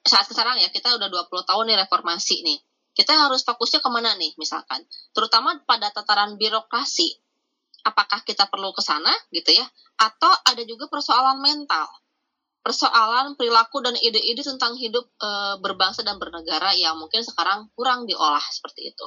saat 0.00 0.24
sekarang 0.24 0.56
ya 0.56 0.72
kita 0.72 0.96
udah 0.96 1.12
20 1.12 1.48
tahun 1.52 1.64
nih 1.68 1.78
reformasi 1.84 2.40
nih. 2.48 2.58
Kita 2.96 3.12
harus 3.12 3.44
fokusnya 3.44 3.84
ke 3.84 3.90
mana 3.92 4.16
nih 4.16 4.32
misalkan, 4.40 4.82
terutama 5.12 5.60
pada 5.68 5.92
tataran 5.92 6.40
birokrasi 6.40 7.29
apakah 7.84 8.22
kita 8.24 8.48
perlu 8.48 8.70
ke 8.76 8.82
sana 8.84 9.10
gitu 9.32 9.50
ya. 9.54 9.66
Atau 10.00 10.28
ada 10.28 10.62
juga 10.64 10.88
persoalan 10.88 11.40
mental. 11.40 11.88
Persoalan 12.60 13.40
perilaku 13.40 13.80
dan 13.80 13.96
ide-ide 13.96 14.44
tentang 14.44 14.76
hidup 14.76 15.08
e, 15.16 15.28
berbangsa 15.64 16.04
dan 16.04 16.20
bernegara 16.20 16.76
yang 16.76 17.00
mungkin 17.00 17.24
sekarang 17.24 17.72
kurang 17.72 18.04
diolah 18.04 18.42
seperti 18.52 18.92
itu. 18.92 19.06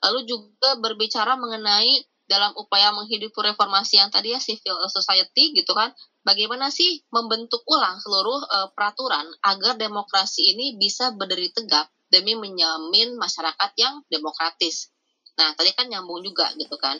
Lalu 0.00 0.24
juga 0.24 0.80
berbicara 0.80 1.36
mengenai 1.36 2.00
dalam 2.24 2.56
upaya 2.56 2.88
menghidupi 2.96 3.36
reformasi 3.36 4.00
yang 4.00 4.08
tadi 4.08 4.32
ya 4.32 4.40
civil 4.40 4.80
society 4.88 5.52
gitu 5.52 5.76
kan. 5.76 5.92
Bagaimana 6.24 6.72
sih 6.72 7.04
membentuk 7.12 7.60
ulang 7.68 8.00
seluruh 8.00 8.40
e, 8.48 8.58
peraturan 8.72 9.28
agar 9.44 9.76
demokrasi 9.76 10.56
ini 10.56 10.80
bisa 10.80 11.12
berdiri 11.12 11.52
tegak 11.52 11.92
demi 12.08 12.32
menjamin 12.32 13.20
masyarakat 13.20 13.70
yang 13.76 14.00
demokratis 14.08 14.93
Nah, 15.34 15.50
tadi 15.58 15.74
kan 15.74 15.90
nyambung 15.90 16.22
juga 16.22 16.50
gitu 16.54 16.78
kan. 16.78 16.94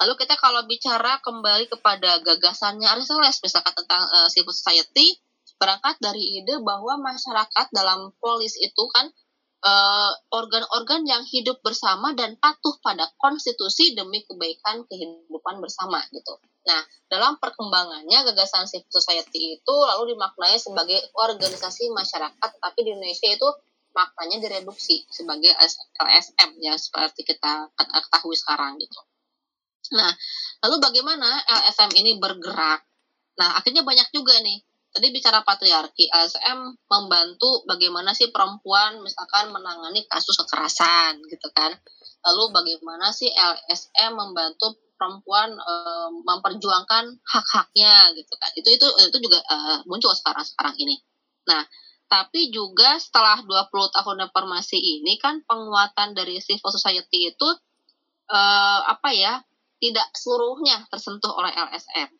Lalu 0.00 0.14
kita 0.14 0.38
kalau 0.38 0.62
bicara 0.64 1.18
kembali 1.20 1.66
kepada 1.66 2.22
gagasannya 2.22 2.86
Aristoteles, 2.86 3.42
misalkan 3.42 3.74
tentang 3.74 4.06
uh, 4.06 4.28
civil 4.30 4.54
society, 4.54 5.18
berangkat 5.60 6.00
dari 6.00 6.40
ide 6.40 6.56
bahwa 6.64 6.96
masyarakat 7.04 7.66
dalam 7.76 8.16
polis 8.16 8.56
itu 8.56 8.84
kan 8.96 9.12
eh, 9.60 10.12
organ-organ 10.32 11.04
uh, 11.04 11.08
yang 11.12 11.22
hidup 11.28 11.60
bersama 11.60 12.16
dan 12.16 12.40
patuh 12.40 12.80
pada 12.80 13.12
konstitusi 13.20 13.92
demi 13.92 14.24
kebaikan 14.24 14.88
kehidupan 14.88 15.60
bersama 15.60 16.00
gitu. 16.16 16.40
Nah, 16.64 16.80
dalam 17.12 17.36
perkembangannya 17.36 18.24
gagasan 18.32 18.64
civil 18.64 18.88
society 18.88 19.60
itu 19.60 19.74
lalu 19.84 20.16
dimaknai 20.16 20.56
sebagai 20.56 20.96
organisasi 21.12 21.92
masyarakat, 21.92 22.50
tapi 22.56 22.78
di 22.80 22.96
Indonesia 22.96 23.28
itu 23.28 23.48
maknanya 23.90 24.38
direduksi 24.38 25.06
sebagai 25.10 25.50
LSM 25.98 26.50
ya 26.62 26.74
seperti 26.78 27.26
kita 27.26 27.70
ketahui 27.74 28.36
sekarang 28.38 28.78
gitu. 28.78 28.98
Nah, 29.90 30.12
lalu 30.62 30.76
bagaimana 30.78 31.42
LSM 31.46 31.90
ini 31.98 32.20
bergerak? 32.22 32.86
Nah, 33.40 33.58
akhirnya 33.58 33.82
banyak 33.82 34.08
juga 34.14 34.38
nih. 34.38 34.62
Tadi 34.90 35.06
bicara 35.14 35.46
patriarki, 35.46 36.10
LSM 36.10 36.82
membantu 36.90 37.62
bagaimana 37.62 38.10
sih 38.10 38.34
perempuan 38.34 38.98
misalkan 39.02 39.54
menangani 39.54 40.02
kasus 40.10 40.34
kekerasan 40.42 41.22
gitu 41.30 41.46
kan. 41.54 41.74
Lalu 42.26 42.50
bagaimana 42.50 43.14
sih 43.14 43.30
LSM 43.30 44.18
membantu 44.18 44.74
perempuan 44.98 45.54
e, 45.54 45.74
memperjuangkan 46.26 47.22
hak-haknya 47.22 48.12
gitu 48.18 48.34
kan. 48.34 48.50
Itu 48.58 48.68
itu 48.74 48.86
itu 49.08 49.18
juga 49.22 49.38
e, 49.40 49.56
muncul 49.86 50.10
sekarang 50.10 50.42
sekarang 50.42 50.74
ini. 50.82 50.98
Nah, 51.46 51.62
tapi 52.10 52.50
juga 52.50 52.98
setelah 52.98 53.38
20 53.46 53.70
tahun 53.70 54.16
reformasi 54.26 54.74
ini 54.74 55.14
kan 55.22 55.46
penguatan 55.46 56.10
dari 56.10 56.42
civil 56.42 56.74
society 56.74 57.30
itu 57.30 57.48
eh, 58.26 58.80
apa 58.82 59.14
ya 59.14 59.38
tidak 59.78 60.10
seluruhnya 60.12 60.90
tersentuh 60.90 61.30
oleh 61.30 61.54
LSM. 61.54 62.10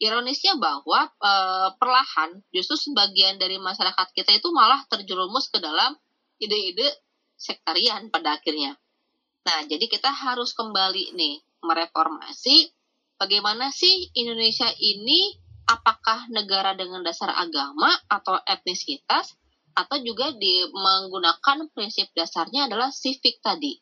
Ironisnya 0.00 0.56
bahwa 0.56 1.12
eh, 1.20 1.68
perlahan 1.76 2.40
justru 2.48 2.80
sebagian 2.80 3.36
dari 3.36 3.60
masyarakat 3.60 4.08
kita 4.16 4.40
itu 4.40 4.48
malah 4.56 4.80
terjerumus 4.88 5.52
ke 5.52 5.60
dalam 5.60 6.00
ide-ide 6.40 6.88
sektarian 7.36 8.08
pada 8.08 8.40
akhirnya. 8.40 8.80
Nah, 9.44 9.68
jadi 9.68 9.84
kita 9.84 10.08
harus 10.08 10.56
kembali 10.56 11.12
nih 11.12 11.44
mereformasi 11.60 12.72
bagaimana 13.20 13.68
sih 13.68 14.08
Indonesia 14.16 14.72
ini 14.80 15.36
apakah 15.68 16.28
negara 16.32 16.72
dengan 16.74 17.04
dasar 17.04 17.30
agama 17.32 17.90
atau 18.08 18.38
etnisitas 18.46 19.36
atau 19.74 19.96
juga 20.02 20.34
di 20.34 20.66
menggunakan 20.70 21.70
prinsip 21.70 22.10
dasarnya 22.12 22.66
adalah 22.66 22.90
civic 22.90 23.38
tadi. 23.40 23.78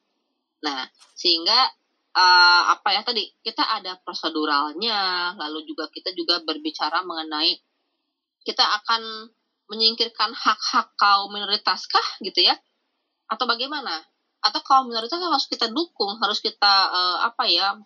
Nah, 0.63 0.85
sehingga 1.17 1.59
uh, 2.13 2.63
apa 2.77 2.89
ya 2.93 3.03
tadi 3.03 3.25
kita 3.41 3.65
ada 3.65 3.97
proseduralnya, 4.03 5.33
lalu 5.39 5.65
juga 5.65 5.89
kita 5.89 6.13
juga 6.13 6.43
berbicara 6.45 7.03
mengenai 7.03 7.57
kita 8.45 8.65
akan 8.65 9.29
menyingkirkan 9.69 10.33
hak-hak 10.33 10.97
kaum 10.97 11.29
minoritas 11.33 11.85
kah 11.85 12.09
gitu 12.25 12.41
ya? 12.41 12.57
Atau 13.29 13.45
bagaimana? 13.45 14.01
Atau 14.41 14.65
kaum 14.65 14.89
minoritas 14.89 15.21
harus 15.21 15.45
kita 15.51 15.69
dukung, 15.69 16.17
harus 16.21 16.41
kita 16.41 16.75
uh, 16.89 17.19
apa 17.29 17.45
ya? 17.49 17.77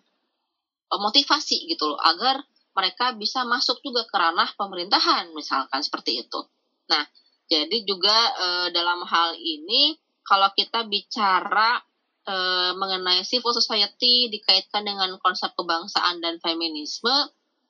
motivasi 0.93 1.65
gitu 1.65 1.89
loh 1.89 1.97
agar 1.97 2.45
mereka 2.73 3.13
bisa 3.13 3.45
masuk 3.45 3.79
juga 3.85 4.03
ke 4.09 4.15
ranah 4.17 4.49
pemerintahan 4.57 5.29
misalkan 5.37 5.81
seperti 5.85 6.25
itu. 6.25 6.41
Nah, 6.89 7.05
jadi 7.47 7.85
juga 7.85 8.17
e, 8.33 8.47
dalam 8.73 9.05
hal 9.05 9.37
ini 9.37 9.93
kalau 10.25 10.49
kita 10.57 10.89
bicara 10.89 11.77
e, 12.25 12.35
mengenai 12.73 13.21
civil 13.21 13.53
society 13.53 14.33
dikaitkan 14.33 14.83
dengan 14.83 15.13
konsep 15.21 15.53
kebangsaan 15.53 16.19
dan 16.19 16.41
feminisme 16.41 17.13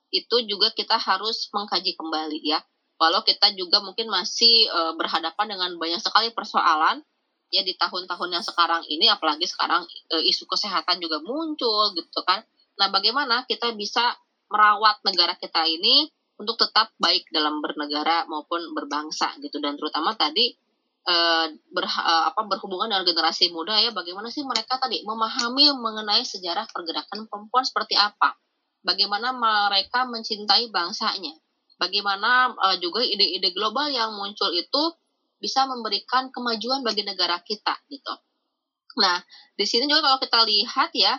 itu 0.08 0.36
juga 0.48 0.72
kita 0.72 0.96
harus 0.96 1.52
mengkaji 1.52 1.98
kembali 1.98 2.40
ya. 2.40 2.62
Walau 2.96 3.26
kita 3.26 3.52
juga 3.58 3.84
mungkin 3.84 4.08
masih 4.08 4.70
e, 4.70 4.80
berhadapan 4.96 5.52
dengan 5.52 5.70
banyak 5.76 6.00
sekali 6.00 6.32
persoalan 6.32 7.04
ya 7.52 7.62
di 7.62 7.76
tahun-tahun 7.76 8.30
yang 8.34 8.44
sekarang 8.46 8.82
ini 8.88 9.06
apalagi 9.12 9.44
sekarang 9.44 9.84
e, 10.08 10.16
isu 10.32 10.48
kesehatan 10.48 10.96
juga 11.02 11.20
muncul 11.20 11.92
gitu 11.92 12.24
kan. 12.24 12.40
Nah, 12.74 12.90
bagaimana 12.90 13.46
kita 13.46 13.74
bisa 13.74 14.02
merawat 14.54 15.02
negara 15.02 15.34
kita 15.34 15.66
ini 15.66 16.06
untuk 16.38 16.54
tetap 16.58 16.94
baik 17.02 17.26
dalam 17.34 17.58
bernegara 17.58 18.26
maupun 18.30 18.70
berbangsa 18.70 19.34
gitu. 19.42 19.58
Dan 19.58 19.74
terutama 19.74 20.14
tadi 20.14 20.54
eh, 21.04 21.46
eh, 21.50 22.24
apa 22.30 22.42
berhubungan 22.46 22.90
dengan 22.90 23.02
generasi 23.02 23.50
muda 23.50 23.76
ya 23.82 23.90
bagaimana 23.90 24.30
sih 24.30 24.46
mereka 24.46 24.78
tadi 24.78 25.02
memahami 25.02 25.74
mengenai 25.74 26.22
sejarah 26.22 26.70
pergerakan 26.70 27.26
perempuan 27.26 27.66
seperti 27.66 27.98
apa? 27.98 28.38
Bagaimana 28.86 29.34
mereka 29.34 30.06
mencintai 30.06 30.70
bangsanya? 30.70 31.34
Bagaimana 31.74 32.54
eh, 32.54 32.76
juga 32.78 33.02
ide-ide 33.02 33.50
global 33.50 33.90
yang 33.90 34.14
muncul 34.14 34.54
itu 34.54 34.82
bisa 35.42 35.68
memberikan 35.68 36.32
kemajuan 36.32 36.80
bagi 36.80 37.04
negara 37.04 37.36
kita 37.42 37.76
gitu. 37.90 38.14
Nah 39.02 39.20
di 39.58 39.66
sini 39.66 39.90
juga 39.90 40.06
kalau 40.06 40.18
kita 40.22 40.40
lihat 40.46 40.90
ya 40.96 41.18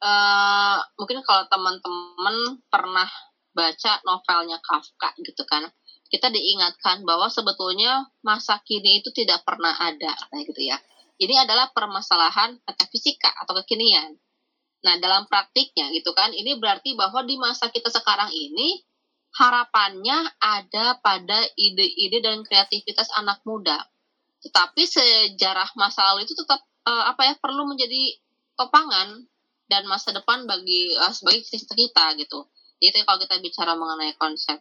uh, 0.00 0.78
mungkin 0.96 1.20
kalau 1.24 1.46
teman-teman 1.48 2.60
pernah 2.68 3.08
baca 3.50 3.92
novelnya 4.06 4.58
Kafka 4.62 5.14
gitu 5.20 5.42
kan 5.44 5.66
kita 6.10 6.26
diingatkan 6.26 7.06
bahwa 7.06 7.30
sebetulnya 7.30 8.10
masa 8.26 8.58
kini 8.66 8.98
itu 8.98 9.14
tidak 9.14 9.46
pernah 9.46 9.70
ada 9.78 10.10
nah 10.34 10.42
gitu 10.42 10.58
ya. 10.58 10.76
Ini 11.20 11.44
adalah 11.44 11.70
permasalahan 11.70 12.58
metafisika 12.64 13.30
atau 13.44 13.52
kekinian. 13.62 14.16
Nah 14.82 14.94
dalam 14.98 15.28
praktiknya 15.30 15.92
gitu 15.94 16.10
kan 16.16 16.32
ini 16.34 16.56
berarti 16.58 16.96
bahwa 16.96 17.22
di 17.22 17.36
masa 17.38 17.68
kita 17.70 17.92
sekarang 17.92 18.32
ini 18.32 18.82
harapannya 19.38 20.26
ada 20.42 20.98
pada 20.98 21.38
ide-ide 21.54 22.18
dan 22.18 22.42
kreativitas 22.42 23.06
anak 23.14 23.38
muda. 23.46 23.78
Tetapi 24.42 24.82
sejarah 24.82 25.70
masa 25.78 26.10
lalu 26.10 26.26
itu 26.26 26.34
tetap 26.34 26.58
uh, 26.88 27.06
apa 27.06 27.22
ya 27.28 27.34
perlu 27.38 27.68
menjadi 27.68 28.18
topangan 28.58 29.30
dan 29.70 29.86
masa 29.86 30.10
depan 30.10 30.50
bagi 30.50 30.90
uh, 30.98 31.14
sebagai 31.14 31.46
cita 31.46 31.78
kita 31.78 32.18
gitu. 32.18 32.50
Jadi 32.82 33.06
kalau 33.06 33.22
kita 33.22 33.38
bicara 33.38 33.78
mengenai 33.78 34.18
konsep 34.18 34.58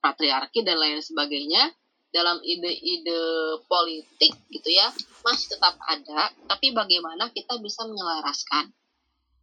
patriarki 0.00 0.64
dan 0.64 0.80
lain 0.80 1.04
sebagainya 1.04 1.68
dalam 2.08 2.40
ide-ide 2.40 3.20
politik 3.68 4.32
gitu 4.48 4.68
ya 4.72 4.88
masih 5.20 5.52
tetap 5.52 5.76
ada, 5.84 6.32
tapi 6.48 6.72
bagaimana 6.72 7.28
kita 7.36 7.60
bisa 7.60 7.84
menyelaraskan 7.84 8.72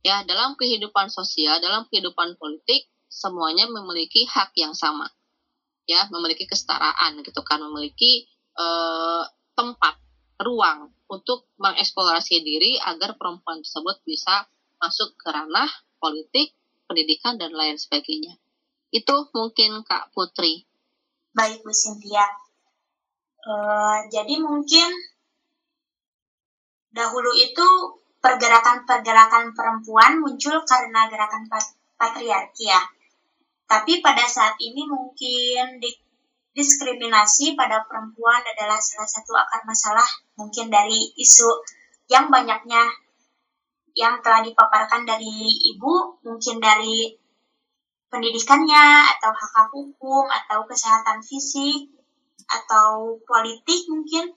ya 0.02 0.26
dalam 0.26 0.58
kehidupan 0.58 1.14
sosial, 1.14 1.62
dalam 1.62 1.86
kehidupan 1.94 2.34
politik 2.42 2.90
semuanya 3.06 3.70
memiliki 3.70 4.26
hak 4.26 4.58
yang 4.58 4.74
sama 4.74 5.06
ya 5.86 6.10
memiliki 6.10 6.50
kesetaraan 6.50 7.22
gitu 7.22 7.46
kan 7.46 7.62
memiliki 7.62 8.26
uh, 8.58 9.24
tempat 9.54 10.02
ruang 10.42 10.92
untuk 11.08 11.48
mengeksplorasi 11.62 12.42
diri 12.42 12.82
agar 12.82 13.16
perempuan 13.16 13.62
tersebut 13.62 14.02
bisa 14.04 14.50
masuk 14.80 15.16
ke 15.18 15.28
ranah 15.32 15.70
politik, 15.98 16.54
pendidikan, 16.86 17.40
dan 17.40 17.52
lain 17.52 17.76
sebagainya. 17.80 18.38
Itu 18.94 19.30
mungkin 19.34 19.84
Kak 19.84 20.14
Putri. 20.14 20.64
Baik 21.36 21.66
Bu 21.66 21.72
Cynthia. 21.76 22.24
Uh, 23.46 24.08
jadi 24.10 24.42
mungkin 24.42 24.90
dahulu 26.96 27.30
itu 27.36 27.68
pergerakan-pergerakan 28.24 29.54
perempuan 29.54 30.18
muncul 30.18 30.66
karena 30.66 31.06
gerakan 31.12 31.46
pat- 31.46 31.78
patriarki 32.00 32.72
ya. 32.72 32.82
Tapi 33.70 34.02
pada 34.02 34.26
saat 34.26 34.58
ini 34.62 34.88
mungkin 34.90 35.78
di, 35.78 35.92
diskriminasi 36.56 37.54
pada 37.54 37.84
perempuan 37.86 38.42
adalah 38.42 38.80
salah 38.80 39.10
satu 39.10 39.36
akar 39.36 39.62
masalah 39.68 40.08
mungkin 40.40 40.72
dari 40.72 41.14
isu 41.20 41.50
yang 42.08 42.32
banyaknya 42.32 43.05
yang 43.96 44.20
telah 44.20 44.44
dipaparkan 44.44 45.08
dari 45.08 45.48
ibu 45.72 46.20
mungkin 46.28 46.60
dari 46.60 47.16
pendidikannya 48.12 49.12
atau 49.18 49.32
hak 49.32 49.52
hak 49.56 49.68
hukum 49.72 50.28
atau 50.28 50.68
kesehatan 50.68 51.24
fisik 51.24 51.90
atau 52.46 53.18
politik 53.24 53.88
mungkin 53.88 54.36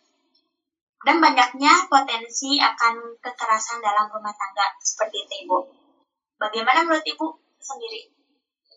dan 1.07 1.23
banyaknya 1.23 1.87
potensi 1.87 2.59
akan 2.59 3.23
kekerasan 3.23 3.79
dalam 3.79 4.11
rumah 4.11 4.35
tangga 4.35 4.67
seperti 4.83 5.27
itu 5.27 5.35
ibu. 5.47 5.59
Bagaimana 6.39 6.87
menurut 6.87 7.07
ibu 7.07 7.39
sendiri? 7.59 8.11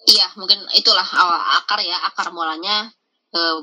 Iya, 0.10 0.34
mungkin 0.38 0.66
itulah 0.74 1.06
awal 1.06 1.42
akar 1.62 1.82
ya, 1.82 1.98
akar 2.10 2.30
mulanya 2.34 2.90
eh, 3.34 3.58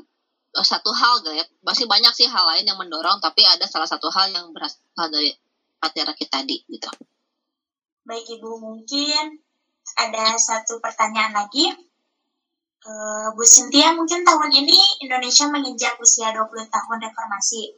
satu 0.59 0.91
hal 0.91 1.23
ya. 1.35 1.47
Masih 1.63 1.87
banyak 1.87 2.11
sih 2.15 2.27
hal 2.27 2.47
lain 2.55 2.67
yang 2.67 2.79
mendorong, 2.79 3.23
tapi 3.23 3.47
ada 3.47 3.67
salah 3.67 3.87
satu 3.87 4.11
hal 4.11 4.31
yang 4.31 4.51
berasal 4.51 5.07
dari 5.11 5.35
patriarki 5.79 6.27
tadi 6.27 6.63
gitu. 6.67 6.91
Baik 8.05 8.27
ibu, 8.39 8.59
mungkin 8.59 9.39
ada 9.97 10.37
satu 10.37 10.79
pertanyaan 10.79 11.33
lagi. 11.33 11.73
Eh, 12.79 13.29
Bu 13.35 13.43
Cynthia, 13.43 13.93
mungkin 13.93 14.23
tahun 14.23 14.51
ini 14.55 14.79
Indonesia 15.03 15.51
menginjak 15.51 15.99
usia 15.99 16.31
20 16.31 16.71
tahun 16.71 16.99
reformasi. 17.05 17.75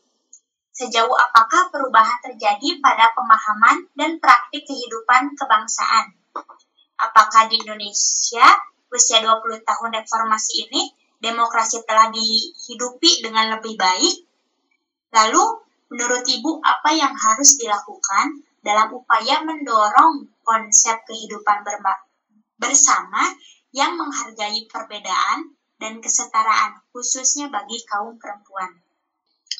Sejauh 0.71 1.13
apakah 1.13 1.69
perubahan 1.69 2.21
terjadi 2.23 2.79
pada 2.79 3.11
pemahaman 3.13 3.91
dan 3.99 4.23
praktik 4.23 4.65
kehidupan 4.65 5.35
kebangsaan? 5.35 6.15
Apakah 7.01 7.49
di 7.49 7.59
Indonesia 7.59 8.45
usia 8.93 9.19
20 9.25 9.67
tahun 9.67 9.91
reformasi 9.99 10.69
ini 10.69 10.93
demokrasi 11.19 11.83
telah 11.85 12.13
dihidupi 12.13 13.25
dengan 13.25 13.57
lebih 13.59 13.75
baik? 13.75 14.25
Lalu, 15.11 15.43
menurut 15.91 16.23
Ibu 16.23 16.63
apa 16.63 16.91
yang 16.95 17.13
harus 17.13 17.59
dilakukan 17.59 18.47
dalam 18.63 18.95
upaya 18.95 19.43
mendorong 19.43 20.31
konsep 20.47 21.03
kehidupan 21.05 21.67
bersama 22.57 23.23
yang 23.75 23.99
menghargai 23.99 24.67
perbedaan 24.71 25.59
dan 25.81 25.99
kesetaraan 25.99 26.79
khususnya 26.95 27.51
bagi 27.51 27.83
kaum 27.89 28.21
perempuan? 28.21 28.81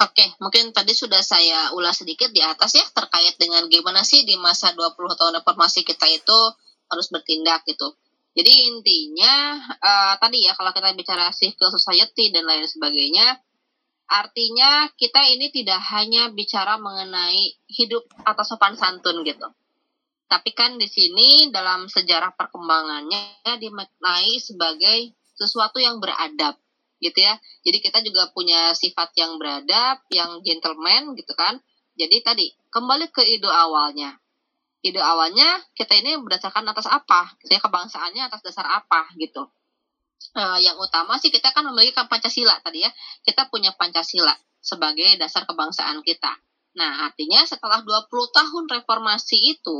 Oke, 0.01 0.33
mungkin 0.41 0.73
tadi 0.73 0.97
sudah 0.97 1.21
saya 1.21 1.77
ulas 1.77 2.01
sedikit 2.01 2.33
di 2.33 2.41
atas 2.41 2.73
ya 2.73 2.85
terkait 2.89 3.37
dengan 3.37 3.69
gimana 3.69 4.01
sih 4.01 4.25
di 4.25 4.33
masa 4.41 4.73
20 4.73 4.97
tahun 4.97 5.45
reformasi 5.45 5.85
kita 5.85 6.09
itu 6.09 6.39
harus 6.89 7.07
bertindak 7.13 7.69
gitu. 7.69 7.93
Jadi 8.33 8.53
intinya 8.71 9.61
eh, 9.61 10.15
tadi 10.17 10.47
ya 10.47 10.57
kalau 10.57 10.73
kita 10.73 10.97
bicara 10.97 11.29
civil 11.35 11.69
society 11.69 12.33
dan 12.33 12.49
lain 12.49 12.65
sebagainya, 12.65 13.37
artinya 14.11 14.91
kita 14.99 15.23
ini 15.31 15.55
tidak 15.55 15.79
hanya 15.95 16.35
bicara 16.35 16.75
mengenai 16.83 17.55
hidup 17.71 18.03
atau 18.27 18.43
sopan 18.43 18.75
santun 18.75 19.23
gitu. 19.23 19.47
Tapi 20.27 20.51
kan 20.51 20.79
di 20.79 20.91
sini 20.91 21.51
dalam 21.55 21.87
sejarah 21.87 22.35
perkembangannya 22.35 23.55
dimaknai 23.63 24.39
sebagai 24.43 25.15
sesuatu 25.39 25.79
yang 25.79 26.03
beradab 26.03 26.59
gitu 26.99 27.19
ya. 27.23 27.39
Jadi 27.63 27.79
kita 27.79 27.99
juga 28.03 28.29
punya 28.35 28.75
sifat 28.75 29.15
yang 29.17 29.39
beradab, 29.39 30.03
yang 30.11 30.43
gentleman 30.43 31.15
gitu 31.15 31.33
kan. 31.39 31.59
Jadi 31.95 32.17
tadi 32.23 32.47
kembali 32.71 33.11
ke 33.15 33.23
ide 33.27 33.47
awalnya. 33.47 34.19
Ide 34.83 35.01
awalnya 35.01 35.61
kita 35.75 35.99
ini 35.99 36.19
berdasarkan 36.19 36.67
atas 36.67 36.87
apa? 36.91 37.35
Saya 37.47 37.63
kebangsaannya 37.63 38.27
atas 38.27 38.43
dasar 38.43 38.67
apa 38.67 39.11
gitu. 39.19 39.51
Eh, 40.31 40.59
yang 40.63 40.77
utama 40.79 41.19
sih 41.19 41.33
kita 41.33 41.51
kan 41.51 41.67
memiliki 41.67 41.97
Pancasila 41.97 42.61
tadi 42.63 42.85
ya. 42.87 42.91
Kita 43.25 43.49
punya 43.51 43.75
Pancasila 43.75 44.33
sebagai 44.61 45.17
dasar 45.17 45.49
kebangsaan 45.49 46.05
kita. 46.05 46.33
Nah, 46.77 47.11
artinya 47.11 47.43
setelah 47.43 47.83
20 47.83 48.31
tahun 48.31 48.65
reformasi 48.71 49.59
itu, 49.59 49.79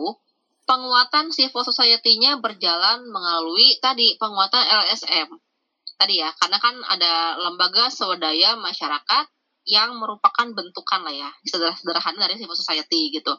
penguatan 0.67 1.31
civil 1.31 1.63
society-nya 1.63 2.39
berjalan 2.39 3.07
melalui 3.07 3.79
tadi 3.83 4.15
penguatan 4.19 4.63
LSM 4.87 5.29
tadi 6.01 6.17
ya 6.17 6.33
karena 6.33 6.57
kan 6.57 6.73
ada 6.89 7.37
lembaga 7.37 7.93
swadaya 7.93 8.57
masyarakat 8.57 9.27
yang 9.69 10.01
merupakan 10.01 10.49
bentukan 10.57 11.05
lah 11.05 11.13
ya 11.13 11.29
sederhana 11.45 12.25
dari 12.25 12.41
civil 12.41 12.57
society 12.57 13.13
gitu. 13.13 13.37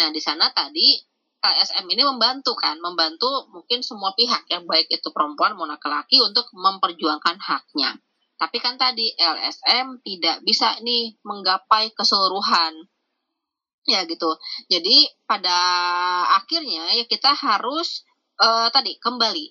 Nah 0.00 0.08
di 0.08 0.16
sana 0.16 0.48
tadi 0.56 0.96
LSM 1.38 1.86
ini 1.86 2.02
membantu 2.02 2.58
kan, 2.58 2.82
membantu 2.82 3.46
mungkin 3.54 3.78
semua 3.86 4.10
pihak 4.18 4.50
yang 4.50 4.66
baik 4.66 4.90
itu 4.90 5.08
perempuan 5.14 5.54
maupun 5.54 5.70
laki-laki 5.70 6.18
untuk 6.18 6.50
memperjuangkan 6.50 7.38
haknya. 7.38 7.94
Tapi 8.38 8.58
kan 8.58 8.78
tadi 8.78 9.14
LSM 9.14 10.02
tidak 10.02 10.42
bisa 10.42 10.78
nih 10.82 11.14
menggapai 11.22 11.94
keseluruhan 11.94 12.74
ya 13.86 14.04
gitu. 14.04 14.30
Jadi 14.68 15.06
pada 15.24 15.58
akhirnya 16.38 16.92
ya 16.94 17.06
kita 17.06 17.34
harus 17.34 18.06
uh, 18.38 18.68
tadi 18.70 18.98
kembali 18.98 19.46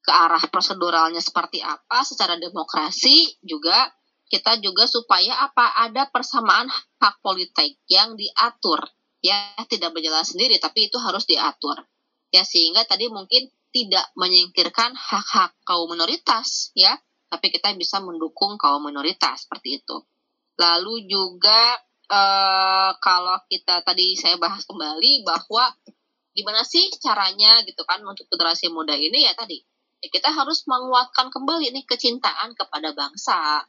ke 0.00 0.12
arah 0.12 0.42
proseduralnya 0.48 1.20
seperti 1.20 1.60
apa 1.60 2.00
secara 2.02 2.40
demokrasi 2.40 3.36
juga 3.44 3.92
kita 4.32 4.56
juga 4.62 4.88
supaya 4.88 5.44
apa 5.44 5.76
ada 5.76 6.08
persamaan 6.08 6.70
hak 7.02 7.20
politik 7.20 7.76
yang 7.90 8.16
diatur 8.16 8.80
ya 9.20 9.52
tidak 9.68 9.92
berjalan 9.92 10.24
sendiri 10.24 10.56
tapi 10.56 10.88
itu 10.88 10.96
harus 10.96 11.28
diatur. 11.28 11.76
Ya 12.32 12.42
sehingga 12.42 12.84
tadi 12.88 13.12
mungkin 13.12 13.48
tidak 13.70 14.10
menyingkirkan 14.18 14.96
hak-hak 14.96 15.54
kaum 15.62 15.92
minoritas 15.92 16.74
ya. 16.74 16.96
Tapi 17.30 17.54
kita 17.54 17.70
bisa 17.78 18.02
mendukung 18.02 18.58
kaum 18.58 18.82
minoritas 18.82 19.46
seperti 19.46 19.78
itu. 19.78 20.02
Lalu 20.58 21.06
juga 21.06 21.78
eh, 22.10 22.90
kalau 22.98 23.38
kita 23.46 23.86
tadi 23.86 24.18
saya 24.18 24.34
bahas 24.34 24.66
kembali 24.66 25.22
bahwa 25.22 25.70
gimana 26.34 26.66
sih 26.66 26.90
caranya 26.98 27.62
gitu 27.62 27.86
kan 27.86 28.02
untuk 28.02 28.26
generasi 28.26 28.66
muda 28.72 28.98
ini 28.98 29.30
ya 29.30 29.34
tadi. 29.38 29.62
Ya 30.00 30.08
kita 30.10 30.32
harus 30.32 30.64
menguatkan 30.66 31.30
kembali 31.30 31.70
nih 31.70 31.84
kecintaan 31.86 32.56
kepada 32.58 32.96
bangsa. 32.96 33.62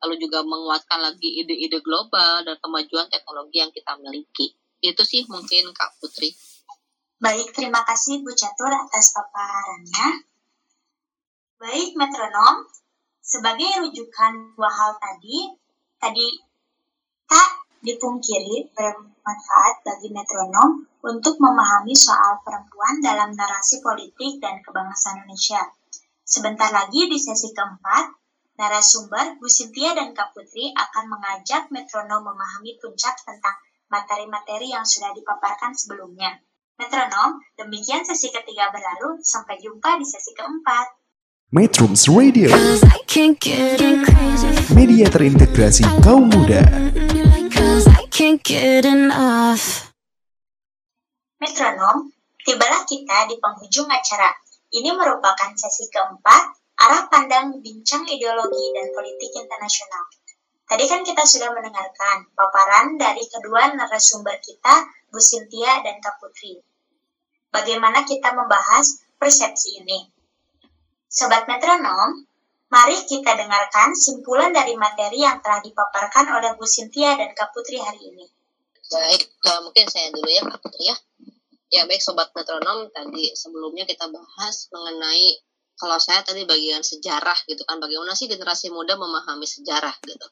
Lalu 0.00 0.22
juga 0.22 0.46
menguatkan 0.46 1.02
lagi 1.02 1.44
ide-ide 1.44 1.82
global 1.82 2.46
dan 2.46 2.56
kemajuan 2.62 3.10
teknologi 3.10 3.58
yang 3.60 3.72
kita 3.74 3.98
miliki 4.00 4.59
itu 4.80 5.02
sih 5.04 5.22
mungkin 5.28 5.70
Kak 5.76 6.00
Putri 6.00 6.32
Baik, 7.20 7.52
terima 7.52 7.84
kasih 7.84 8.24
Bu 8.24 8.32
Catur 8.32 8.72
atas 8.72 9.12
paparannya. 9.12 10.24
Baik, 11.60 11.92
metronom, 11.92 12.64
sebagai 13.20 13.84
rujukan 13.84 14.56
dua 14.56 14.72
hal 14.72 14.96
tadi, 14.96 15.52
tadi 16.00 16.40
tak 17.28 17.60
dipungkiri 17.84 18.72
bermanfaat 18.72 19.84
bagi 19.84 20.08
metronom 20.16 20.88
untuk 21.04 21.36
memahami 21.36 21.92
soal 21.92 22.40
perempuan 22.40 23.04
dalam 23.04 23.36
narasi 23.36 23.84
politik 23.84 24.40
dan 24.40 24.64
kebangsaan 24.64 25.20
Indonesia. 25.20 25.60
Sebentar 26.24 26.72
lagi 26.72 27.04
di 27.04 27.20
sesi 27.20 27.52
keempat, 27.52 28.16
narasumber 28.56 29.36
Bu 29.36 29.44
Sintia 29.44 29.92
dan 29.92 30.16
Kak 30.16 30.32
Putri 30.32 30.72
akan 30.72 31.04
mengajak 31.12 31.68
metronom 31.68 32.24
memahami 32.24 32.80
puncak 32.80 33.20
tentang 33.28 33.60
materi-materi 33.90 34.70
yang 34.70 34.86
sudah 34.86 35.10
dipaparkan 35.10 35.74
sebelumnya. 35.74 36.38
Metronom, 36.78 37.42
demikian 37.58 38.06
sesi 38.06 38.32
ketiga 38.32 38.72
berlalu, 38.72 39.20
sampai 39.20 39.60
jumpa 39.60 40.00
di 40.00 40.06
sesi 40.06 40.32
keempat. 40.32 40.86
Metrums 41.50 42.06
Radio, 42.06 42.48
media 44.72 45.06
terintegrasi 45.10 45.82
kaum 46.00 46.30
muda. 46.30 46.62
Metronom, 51.42 51.96
tibalah 52.46 52.82
kita 52.86 53.18
di 53.26 53.36
penghujung 53.42 53.90
acara. 53.90 54.30
Ini 54.70 54.94
merupakan 54.94 55.50
sesi 55.58 55.90
keempat, 55.90 56.42
arah 56.78 57.10
pandang 57.10 57.58
bincang 57.58 58.06
ideologi 58.06 58.70
dan 58.70 58.86
politik 58.94 59.34
internasional. 59.34 60.06
Tadi 60.70 60.86
kan 60.86 61.02
kita 61.02 61.26
sudah 61.26 61.50
mendengarkan 61.50 62.30
paparan 62.30 62.94
dari 62.94 63.26
kedua 63.26 63.74
narasumber 63.74 64.38
kita, 64.38 64.86
Bu 65.10 65.18
Sintia 65.18 65.82
dan 65.82 65.98
Kak 65.98 66.22
Putri. 66.22 66.62
Bagaimana 67.50 68.06
kita 68.06 68.30
membahas 68.30 69.02
persepsi 69.18 69.82
ini? 69.82 70.06
Sobat 71.10 71.50
Metronom, 71.50 72.22
mari 72.70 73.02
kita 73.02 73.34
dengarkan 73.34 73.98
simpulan 73.98 74.54
dari 74.54 74.78
materi 74.78 75.26
yang 75.26 75.42
telah 75.42 75.58
dipaparkan 75.58 76.38
oleh 76.38 76.54
Bu 76.54 76.62
Sintia 76.62 77.18
dan 77.18 77.34
Kak 77.34 77.50
Putri 77.50 77.82
hari 77.82 78.14
ini. 78.14 78.30
baik 78.90 79.22
eh, 79.22 79.60
mungkin 79.62 79.86
saya 79.90 80.10
dulu 80.14 80.30
ya 80.30 80.42
Kak 80.46 80.62
Putri 80.62 80.86
ya 80.86 80.96
ya 81.70 81.86
baik 81.86 82.02
sobat 82.02 82.34
metronom 82.34 82.90
tadi 82.90 83.30
sebelumnya 83.38 83.86
kita 83.86 84.10
bahas 84.10 84.66
mengenai 84.74 85.38
kalau 85.78 85.96
saya 86.02 86.26
tadi 86.26 86.42
bagian 86.42 86.82
sejarah 86.82 87.38
gitu 87.46 87.62
kan 87.62 87.78
bagaimana 87.78 88.12
sih 88.12 88.26
generasi 88.26 88.74
muda 88.74 88.98
memahami 88.98 89.46
sejarah 89.46 89.94
gitu 90.02 90.26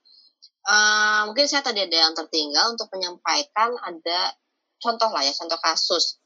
Eh, 0.68 1.20
mungkin 1.24 1.48
saya 1.48 1.64
tadi 1.64 1.80
ada 1.80 1.96
yang 1.96 2.12
tertinggal 2.12 2.76
untuk 2.76 2.92
menyampaikan 2.92 3.72
ada 3.80 4.36
contoh 4.76 5.08
lah 5.08 5.24
ya, 5.24 5.32
contoh 5.32 5.56
kasus. 5.64 6.20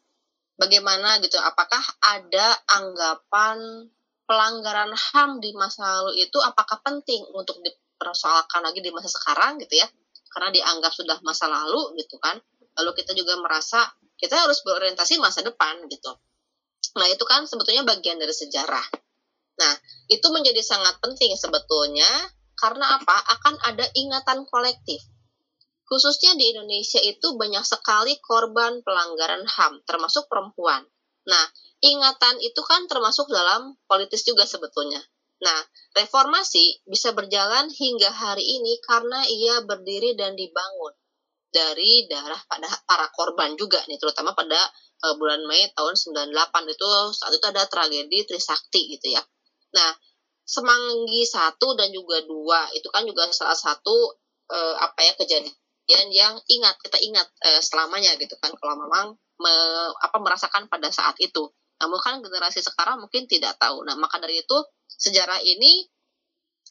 Bagaimana 0.59 1.23
gitu, 1.23 1.39
apakah 1.39 1.79
ada 2.03 2.59
anggapan 2.75 3.87
pelanggaran 4.27 4.91
HAM 4.91 5.39
di 5.39 5.55
masa 5.55 6.03
lalu 6.03 6.27
itu 6.27 6.39
apakah 6.43 6.83
penting 6.83 7.23
untuk 7.39 7.63
dipersoalkan 7.63 8.67
lagi 8.67 8.83
di 8.83 8.91
masa 8.91 9.07
sekarang 9.15 9.63
gitu 9.63 9.79
ya? 9.79 9.87
Karena 10.35 10.51
dianggap 10.51 10.91
sudah 10.91 11.23
masa 11.23 11.47
lalu 11.47 11.95
gitu 12.03 12.19
kan. 12.19 12.35
Lalu 12.83 12.91
kita 12.99 13.15
juga 13.15 13.39
merasa 13.39 13.95
kita 14.19 14.43
harus 14.43 14.59
berorientasi 14.67 15.23
masa 15.23 15.47
depan 15.47 15.87
gitu. 15.87 16.19
Nah, 16.99 17.07
itu 17.07 17.23
kan 17.23 17.47
sebetulnya 17.47 17.87
bagian 17.87 18.19
dari 18.19 18.35
sejarah. 18.35 18.87
Nah, 19.63 19.75
itu 20.11 20.27
menjadi 20.35 20.59
sangat 20.67 20.99
penting 20.99 21.31
sebetulnya 21.39 22.11
karena 22.63 22.95
apa? 23.03 23.17
Akan 23.35 23.59
ada 23.67 23.83
ingatan 23.99 24.47
kolektif 24.47 25.03
Khususnya 25.93 26.33
di 26.41 26.57
Indonesia 26.57 27.05
itu 27.05 27.37
banyak 27.37 27.69
sekali 27.69 28.17
korban 28.25 28.81
pelanggaran 28.81 29.45
HAM, 29.45 29.85
termasuk 29.85 30.25
perempuan. 30.25 30.81
Nah, 31.29 31.45
ingatan 31.85 32.41
itu 32.41 32.65
kan 32.65 32.89
termasuk 32.89 33.29
dalam 33.29 33.77
politis 33.85 34.25
juga 34.25 34.49
sebetulnya. 34.49 35.05
Nah, 35.45 35.61
reformasi 35.93 36.81
bisa 36.89 37.13
berjalan 37.13 37.69
hingga 37.69 38.09
hari 38.09 38.41
ini 38.41 38.81
karena 38.89 39.21
ia 39.29 39.61
berdiri 39.69 40.17
dan 40.17 40.33
dibangun 40.33 40.97
dari 41.53 42.09
darah 42.09 42.41
pada 42.49 42.73
para 42.89 43.13
korban 43.13 43.53
juga 43.61 43.85
nih, 43.85 44.01
terutama 44.01 44.33
pada 44.33 44.57
uh, 45.05 45.15
bulan 45.21 45.45
Mei 45.45 45.69
tahun 45.77 45.93
98 45.93 46.73
itu 46.73 46.89
saat 47.13 47.37
itu 47.37 47.47
ada 47.53 47.69
tragedi 47.69 48.25
Trisakti 48.25 48.97
gitu 48.97 49.13
ya. 49.13 49.21
Nah, 49.77 49.93
Semanggi 50.53 51.25
satu 51.25 51.73
dan 51.73 51.89
juga 51.89 52.21
dua 52.29 52.69
itu 52.77 52.85
kan 52.93 53.09
juga 53.09 53.25
salah 53.33 53.57
satu 53.57 54.21
uh, 54.53 54.77
apa 54.77 55.01
ya 55.01 55.13
kejadian 55.17 56.09
yang 56.13 56.37
ingat 56.45 56.77
kita 56.85 57.01
ingat 57.01 57.25
uh, 57.41 57.61
selamanya 57.65 58.13
gitu 58.21 58.37
kan 58.37 58.53
kalau 58.61 58.77
memang 58.77 59.17
me, 59.41 59.55
apa 59.97 60.17
merasakan 60.21 60.69
pada 60.69 60.93
saat 60.93 61.17
itu. 61.25 61.49
Namun 61.81 61.99
kan 61.99 62.21
generasi 62.21 62.61
sekarang 62.61 63.01
mungkin 63.01 63.25
tidak 63.25 63.57
tahu. 63.57 63.83
Nah 63.89 63.97
maka 63.97 64.21
dari 64.21 64.45
itu 64.45 64.59
sejarah 64.87 65.41
ini 65.41 65.89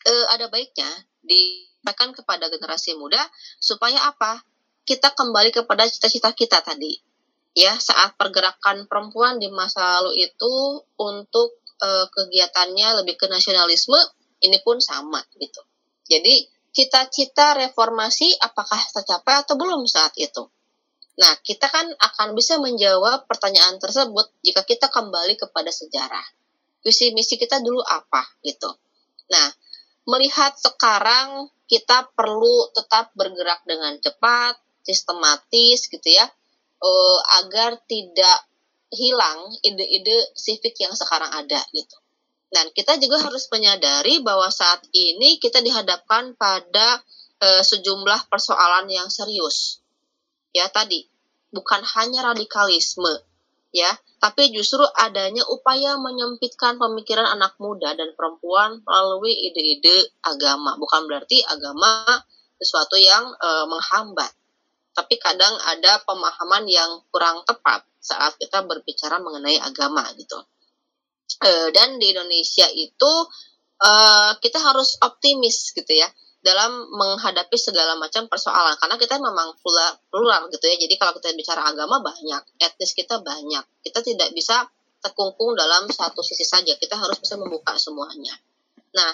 uh, 0.08 0.26
ada 0.32 0.48
baiknya 0.48 0.88
disampaikan 1.26 2.14
kepada 2.14 2.48
generasi 2.48 2.96
muda 2.96 3.20
supaya 3.58 4.08
apa? 4.08 4.46
Kita 4.82 5.14
kembali 5.14 5.54
kepada 5.54 5.86
cita-cita 5.86 6.34
kita 6.34 6.62
tadi. 6.62 6.98
Ya 7.52 7.76
saat 7.78 8.16
pergerakan 8.16 8.88
perempuan 8.88 9.38
di 9.38 9.52
masa 9.52 10.00
lalu 10.00 10.24
itu 10.26 10.54
untuk 10.96 11.61
uh, 11.82 12.06
kegiatannya 12.14 13.04
lebih 13.04 13.18
ke 13.18 13.26
nasionalisme 13.28 13.98
ini 14.42 14.58
pun 14.62 14.78
sama 14.78 15.22
gitu. 15.38 15.62
Jadi 16.06 16.48
cita-cita 16.72 17.58
reformasi 17.58 18.32
apakah 18.40 18.80
tercapai 18.94 19.44
atau 19.44 19.60
belum 19.60 19.84
saat 19.90 20.16
itu? 20.18 20.48
Nah, 21.20 21.34
kita 21.44 21.68
kan 21.68 21.86
akan 21.86 22.34
bisa 22.34 22.58
menjawab 22.58 23.28
pertanyaan 23.28 23.78
tersebut 23.78 24.32
jika 24.42 24.64
kita 24.64 24.88
kembali 24.88 25.36
kepada 25.36 25.70
sejarah. 25.70 26.24
Visi 26.82 27.14
misi 27.14 27.38
kita 27.38 27.62
dulu 27.62 27.84
apa 27.84 28.26
gitu. 28.42 28.72
Nah, 29.30 29.48
melihat 30.10 30.58
sekarang 30.58 31.52
kita 31.70 32.10
perlu 32.18 32.74
tetap 32.74 33.14
bergerak 33.14 33.62
dengan 33.70 33.96
cepat, 34.02 34.58
sistematis 34.82 35.86
gitu 35.88 36.10
ya, 36.10 36.26
uh, 36.82 37.20
agar 37.44 37.78
tidak 37.86 38.51
hilang 38.92 39.56
ide-ide 39.64 40.36
civic 40.36 40.76
yang 40.84 40.92
sekarang 40.92 41.32
ada 41.32 41.64
gitu. 41.72 41.98
Dan 42.52 42.68
kita 42.76 43.00
juga 43.00 43.24
harus 43.24 43.48
menyadari 43.48 44.20
bahwa 44.20 44.52
saat 44.52 44.84
ini 44.92 45.40
kita 45.40 45.64
dihadapkan 45.64 46.36
pada 46.36 47.00
e, 47.40 47.64
sejumlah 47.64 48.28
persoalan 48.28 48.92
yang 48.92 49.08
serius. 49.08 49.80
Ya 50.52 50.68
tadi, 50.68 51.08
bukan 51.56 51.80
hanya 51.96 52.36
radikalisme, 52.36 53.24
ya, 53.72 53.88
tapi 54.20 54.52
justru 54.52 54.84
adanya 55.00 55.48
upaya 55.48 55.96
menyempitkan 55.96 56.76
pemikiran 56.76 57.24
anak 57.24 57.56
muda 57.56 57.96
dan 57.96 58.12
perempuan 58.20 58.84
melalui 58.84 59.32
ide-ide 59.32 60.12
agama. 60.20 60.76
Bukan 60.76 61.08
berarti 61.08 61.40
agama 61.48 62.04
sesuatu 62.60 63.00
yang 63.00 63.32
e, 63.32 63.50
menghambat, 63.72 64.32
tapi 64.92 65.16
kadang 65.20 65.56
ada 65.72 66.04
pemahaman 66.04 66.68
yang 66.68 67.04
kurang 67.12 67.44
tepat 67.48 67.88
saat 68.02 68.36
kita 68.36 68.66
berbicara 68.66 69.22
mengenai 69.22 69.62
agama 69.62 70.04
gitu. 70.18 70.40
Uh, 71.42 71.70
dan 71.72 71.96
di 71.96 72.12
Indonesia 72.12 72.68
itu 72.76 73.12
uh, 73.82 74.36
kita 74.44 74.60
harus 74.60 75.00
optimis 75.00 75.72
gitu 75.72 75.96
ya 75.96 76.10
dalam 76.42 76.90
menghadapi 76.98 77.54
segala 77.54 77.94
macam 78.02 78.26
persoalan 78.26 78.74
karena 78.82 78.98
kita 78.98 79.22
memang 79.22 79.54
plural, 79.62 79.94
plural 80.10 80.50
gitu 80.50 80.66
ya. 80.66 80.76
Jadi 80.76 80.96
kalau 80.98 81.14
kita 81.22 81.32
bicara 81.38 81.70
agama 81.70 82.02
banyak, 82.02 82.42
etnis 82.58 82.98
kita 82.98 83.22
banyak. 83.22 83.64
Kita 83.86 84.02
tidak 84.02 84.34
bisa 84.34 84.66
terkungkung 85.02 85.54
dalam 85.54 85.86
satu 85.88 86.26
sisi 86.26 86.44
saja. 86.44 86.74
Kita 86.76 86.98
harus 86.98 87.22
bisa 87.22 87.38
membuka 87.38 87.78
semuanya. 87.78 88.34
Nah, 88.98 89.12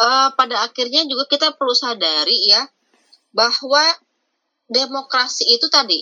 uh, 0.00 0.28
pada 0.32 0.64
akhirnya 0.64 1.04
juga 1.04 1.28
kita 1.28 1.52
perlu 1.54 1.76
sadari 1.76 2.48
ya 2.48 2.64
bahwa 3.36 3.84
demokrasi 4.72 5.52
itu 5.52 5.68
tadi 5.68 6.00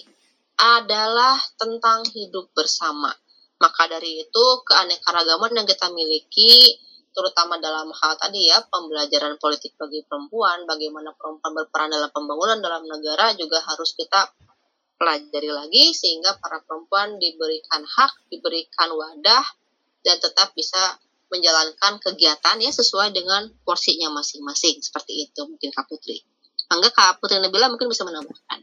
adalah 0.56 1.36
tentang 1.58 2.06
hidup 2.14 2.54
bersama 2.54 3.10
maka 3.60 3.92
dari 3.92 4.24
itu 4.24 4.44
keanekaragaman 4.64 5.52
yang 5.52 5.66
kita 5.68 5.92
miliki 5.92 6.80
terutama 7.10 7.60
dalam 7.60 7.92
hal 7.92 8.16
tadi 8.16 8.48
ya 8.48 8.64
pembelajaran 8.70 9.36
politik 9.36 9.76
bagi 9.76 10.00
perempuan, 10.06 10.64
bagaimana 10.64 11.12
perempuan 11.12 11.52
berperan 11.52 11.92
dalam 11.92 12.08
pembangunan 12.08 12.62
dalam 12.62 12.86
negara 12.88 13.36
juga 13.36 13.60
harus 13.60 13.92
kita 13.92 14.30
pelajari 14.96 15.50
lagi 15.52 15.92
sehingga 15.92 16.40
para 16.40 16.64
perempuan 16.64 17.20
diberikan 17.20 17.84
hak, 17.84 18.30
diberikan 18.32 18.88
wadah 18.96 19.44
dan 20.00 20.16
tetap 20.16 20.56
bisa 20.56 20.96
menjalankan 21.28 22.00
kegiatan 22.00 22.56
ya 22.58 22.72
sesuai 22.72 23.12
dengan 23.14 23.52
porsinya 23.62 24.10
masing-masing 24.10 24.82
seperti 24.82 25.30
itu 25.30 25.40
mungkin 25.46 25.70
Kak 25.70 25.86
Putri. 25.86 26.24
Angga 26.70 26.90
Kak 26.94 27.18
Putri 27.18 27.42
Nabila 27.42 27.66
mungkin 27.66 27.90
bisa 27.90 28.06
menambahkan. 28.06 28.58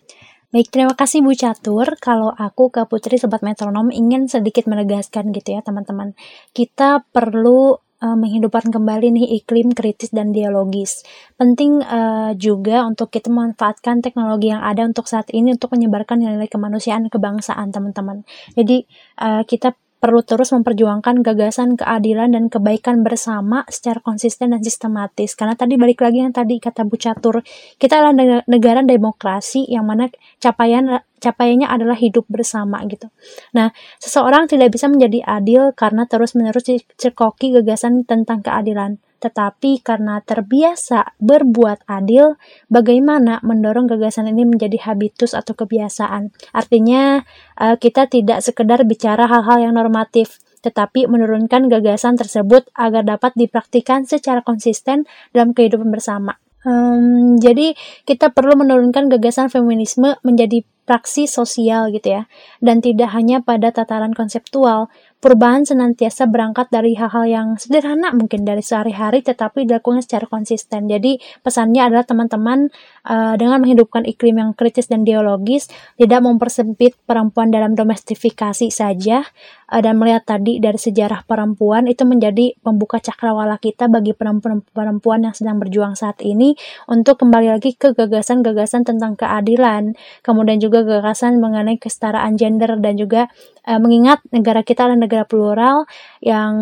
Baik, 0.47 0.71
terima 0.71 0.95
kasih 0.95 1.19
Bu 1.19 1.35
Catur. 1.35 1.99
Kalau 1.99 2.31
aku 2.31 2.71
ke 2.71 2.87
Putri 2.87 3.19
Sobat 3.19 3.43
Metronom 3.43 3.91
ingin 3.91 4.31
sedikit 4.31 4.63
menegaskan 4.63 5.35
gitu 5.35 5.59
ya 5.59 5.61
teman-teman. 5.61 6.15
Kita 6.55 7.03
perlu 7.11 7.75
uh, 7.75 8.15
menghidupkan 8.15 8.71
kembali 8.71 9.11
nih 9.11 9.43
iklim 9.43 9.75
kritis 9.75 10.15
dan 10.15 10.31
dialogis. 10.31 11.03
Penting 11.35 11.83
uh, 11.83 12.31
juga 12.39 12.87
untuk 12.87 13.11
kita 13.11 13.27
memanfaatkan 13.27 13.99
teknologi 13.99 14.55
yang 14.55 14.63
ada 14.63 14.87
untuk 14.87 15.11
saat 15.11 15.27
ini 15.35 15.51
untuk 15.51 15.75
menyebarkan 15.75 16.23
nilai 16.23 16.47
kemanusiaan 16.47 17.11
kebangsaan 17.11 17.75
teman-teman. 17.75 18.23
Jadi 18.55 18.87
uh, 19.19 19.43
kita 19.43 19.75
perlu 19.97 20.21
terus 20.21 20.53
memperjuangkan 20.53 21.25
gagasan 21.25 21.73
keadilan 21.73 22.33
dan 22.33 22.53
kebaikan 22.53 23.01
bersama 23.01 23.65
secara 23.69 23.97
konsisten 24.01 24.53
dan 24.53 24.61
sistematis. 24.61 25.33
Karena 25.33 25.57
tadi 25.57 25.73
balik 25.75 26.05
lagi 26.05 26.21
yang 26.21 26.33
tadi 26.33 26.61
kata 26.61 26.85
Bu 26.85 26.95
Catur, 27.01 27.41
kita 27.81 27.97
adalah 28.01 28.45
negara 28.45 28.85
demokrasi 28.85 29.65
yang 29.65 29.89
mana 29.89 30.09
capaian 30.37 31.01
capaiannya 31.17 31.65
adalah 31.65 31.97
hidup 31.97 32.29
bersama 32.29 32.85
gitu. 32.85 33.09
Nah, 33.57 33.73
seseorang 33.97 34.45
tidak 34.45 34.77
bisa 34.77 34.85
menjadi 34.85 35.25
adil 35.25 35.73
karena 35.73 36.05
terus-menerus 36.05 36.69
dicekoki 36.69 37.57
gagasan 37.57 38.05
tentang 38.05 38.45
keadilan. 38.45 39.01
Tetapi 39.17 39.81
karena 39.81 40.21
terbiasa 40.21 41.17
berbuat 41.17 41.89
adil, 41.89 42.37
bagaimana 42.69 43.41
mendorong 43.41 43.89
gagasan 43.89 44.29
ini 44.29 44.45
menjadi 44.45 44.77
habitus 44.85 45.33
atau 45.33 45.57
kebiasaan? 45.57 46.29
Artinya, 46.53 47.25
eh, 47.57 47.75
kita 47.81 48.05
tidak 48.05 48.45
sekedar 48.45 48.85
bicara 48.85 49.25
hal-hal 49.25 49.69
yang 49.69 49.73
normatif, 49.73 50.37
tetapi 50.61 51.09
menurunkan 51.09 51.69
gagasan 51.69 52.17
tersebut 52.17 52.69
agar 52.77 53.05
dapat 53.05 53.33
dipraktikkan 53.33 54.05
secara 54.05 54.45
konsisten 54.45 55.09
dalam 55.33 55.53
kehidupan 55.53 55.89
bersama. 55.89 56.37
Um, 56.67 57.39
jadi 57.39 57.79
kita 58.03 58.35
perlu 58.35 58.59
menurunkan 58.59 59.07
gagasan 59.07 59.47
feminisme 59.47 60.19
menjadi 60.25 60.67
praksi 60.83 61.23
sosial 61.27 61.91
gitu 61.95 62.19
ya, 62.19 62.23
dan 62.59 62.83
tidak 62.83 63.11
hanya 63.15 63.39
pada 63.39 63.71
tataran 63.71 64.11
konseptual, 64.11 64.91
perubahan 65.17 65.65
senantiasa 65.65 66.29
berangkat 66.29 66.69
dari 66.69 66.93
hal-hal 66.93 67.25
yang 67.25 67.47
sederhana 67.57 68.13
mungkin 68.13 68.45
dari 68.45 68.61
sehari-hari 68.61 69.25
tetapi 69.25 69.65
dilakukan 69.65 70.05
secara 70.05 70.29
konsisten. 70.29 70.85
Jadi 70.85 71.17
pesannya 71.41 71.89
adalah 71.89 72.05
teman-teman 72.05 72.69
uh, 73.09 73.33
dengan 73.35 73.57
menghidupkan 73.61 74.05
iklim 74.05 74.37
yang 74.37 74.51
kritis 74.53 74.85
dan 74.85 75.01
dialogis 75.01 75.69
tidak 75.97 76.21
mempersempit 76.21 76.93
perempuan 77.09 77.49
dalam 77.49 77.73
domestifikasi 77.73 78.69
saja 78.69 79.25
uh, 79.71 79.81
dan 79.83 79.99
melihat 79.99 80.23
tadi 80.25 80.57
dari 80.57 80.79
sejarah 80.79 81.23
perempuan 81.27 81.85
itu 81.85 82.03
menjadi 82.03 82.55
pembuka 82.63 82.99
cakrawala 82.99 83.59
kita 83.59 83.91
bagi 83.91 84.15
perempuan-perempuan 84.15 85.27
yang 85.27 85.35
sedang 85.35 85.59
berjuang 85.59 85.93
saat 85.93 86.19
ini 86.23 86.55
untuk 86.87 87.19
kembali 87.21 87.53
lagi 87.59 87.75
ke 87.75 87.93
gagasan-gagasan 87.93 88.87
tentang 88.87 89.19
keadilan, 89.19 89.93
kemudian 90.23 90.59
juga 90.59 90.83
gagasan 90.83 91.39
mengenai 91.43 91.79
kesetaraan 91.79 92.39
gender 92.39 92.79
dan 92.79 92.95
juga 92.97 93.31
uh, 93.67 93.79
mengingat 93.79 94.23
negara 94.31 94.63
kita 94.63 94.87
adalah 94.87 94.99
negara 95.07 95.25
plural 95.27 95.85
yang 96.23 96.53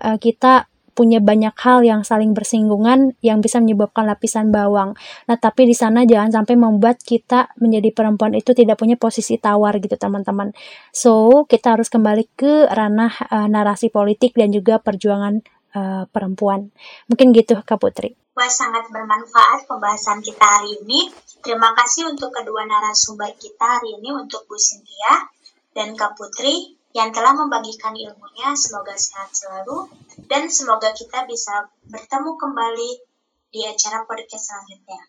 uh, 0.00 0.16
kita 0.18 0.68
punya 0.94 1.18
banyak 1.18 1.52
hal 1.58 1.82
yang 1.82 2.06
saling 2.06 2.32
bersinggungan 2.32 3.18
yang 3.20 3.42
bisa 3.42 3.58
menyebabkan 3.58 4.06
lapisan 4.06 4.54
bawang. 4.54 4.94
Nah, 5.26 5.36
tapi 5.36 5.66
di 5.66 5.74
sana 5.74 6.06
jangan 6.06 6.42
sampai 6.42 6.54
membuat 6.54 7.02
kita 7.02 7.50
menjadi 7.58 7.90
perempuan 7.90 8.32
itu 8.38 8.54
tidak 8.54 8.78
punya 8.78 8.94
posisi 8.94 9.36
tawar 9.36 9.76
gitu, 9.82 9.98
teman-teman. 9.98 10.54
So, 10.94 11.44
kita 11.50 11.74
harus 11.74 11.90
kembali 11.90 12.30
ke 12.38 12.70
ranah 12.70 13.12
uh, 13.28 13.50
narasi 13.50 13.90
politik 13.90 14.38
dan 14.38 14.54
juga 14.54 14.78
perjuangan 14.78 15.42
uh, 15.74 16.06
perempuan. 16.08 16.70
Mungkin 17.10 17.34
gitu, 17.34 17.58
Kak 17.60 17.82
Putri. 17.82 18.14
Wah, 18.34 18.50
sangat 18.50 18.90
bermanfaat 18.90 19.66
pembahasan 19.70 20.18
kita 20.18 20.42
hari 20.42 20.78
ini. 20.82 21.06
Terima 21.38 21.70
kasih 21.76 22.10
untuk 22.10 22.34
kedua 22.34 22.66
narasumber 22.66 23.30
kita 23.38 23.78
hari 23.78 24.00
ini, 24.00 24.10
untuk 24.10 24.46
Bu 24.50 24.58
Sintia 24.58 25.30
dan 25.70 25.94
Kak 25.94 26.18
Putri 26.18 26.74
yang 26.94 27.10
telah 27.10 27.34
membagikan 27.34 27.94
ilmunya. 27.94 28.54
Semoga 28.54 28.94
sehat 28.94 29.34
selalu 29.34 29.86
dan 30.30 30.48
semoga 30.48 30.92
kita 30.92 31.28
bisa 31.28 31.68
bertemu 31.88 32.30
kembali 32.36 32.90
di 33.52 33.60
acara 33.64 34.02
podcast 34.08 34.50
selanjutnya. 34.50 35.02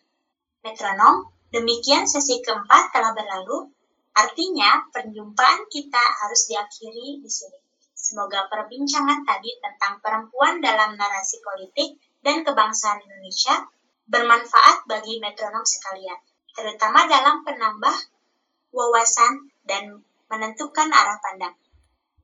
Metronom, 0.62 1.32
demikian 1.50 2.06
sesi 2.06 2.42
keempat 2.42 2.94
telah 2.94 3.12
berlalu. 3.16 3.70
Artinya, 4.16 4.88
perjumpaan 4.88 5.68
kita 5.68 6.00
harus 6.00 6.48
diakhiri 6.48 7.20
di 7.20 7.30
sini. 7.30 7.58
Semoga 7.92 8.46
perbincangan 8.46 9.26
tadi 9.26 9.50
tentang 9.58 9.98
perempuan 10.00 10.62
dalam 10.62 10.94
narasi 10.94 11.42
politik 11.42 11.98
dan 12.22 12.46
kebangsaan 12.46 13.02
Indonesia 13.02 13.66
bermanfaat 14.06 14.86
bagi 14.86 15.18
metronom 15.18 15.66
sekalian 15.66 16.16
terutama 16.56 17.04
dalam 17.04 17.44
penambah 17.44 17.96
wawasan 18.72 19.52
dan 19.68 20.00
menentukan 20.32 20.88
arah 20.88 21.20
pandang. 21.20 21.52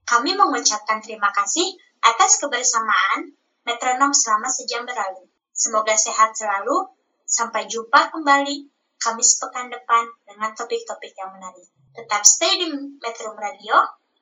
Kami 0.09 0.33
mengucapkan 0.35 1.05
terima 1.05 1.29
kasih 1.37 1.77
atas 2.03 2.43
kebersamaan 2.43 3.39
metronom 3.63 4.11
selama 4.11 4.51
sejam 4.51 4.83
berlalu. 4.83 5.31
Semoga 5.55 5.95
sehat 5.95 6.35
selalu. 6.35 6.91
Sampai 7.23 7.65
jumpa 7.65 8.13
kembali 8.13 8.73
Kamis 9.03 9.35
pekan 9.43 9.67
depan 9.67 10.07
dengan 10.23 10.55
topik-topik 10.55 11.11
yang 11.19 11.35
menarik. 11.35 11.67
Tetap 11.91 12.23
stay 12.23 12.55
di 12.55 12.71
Metro 13.03 13.35
Radio, 13.35 13.75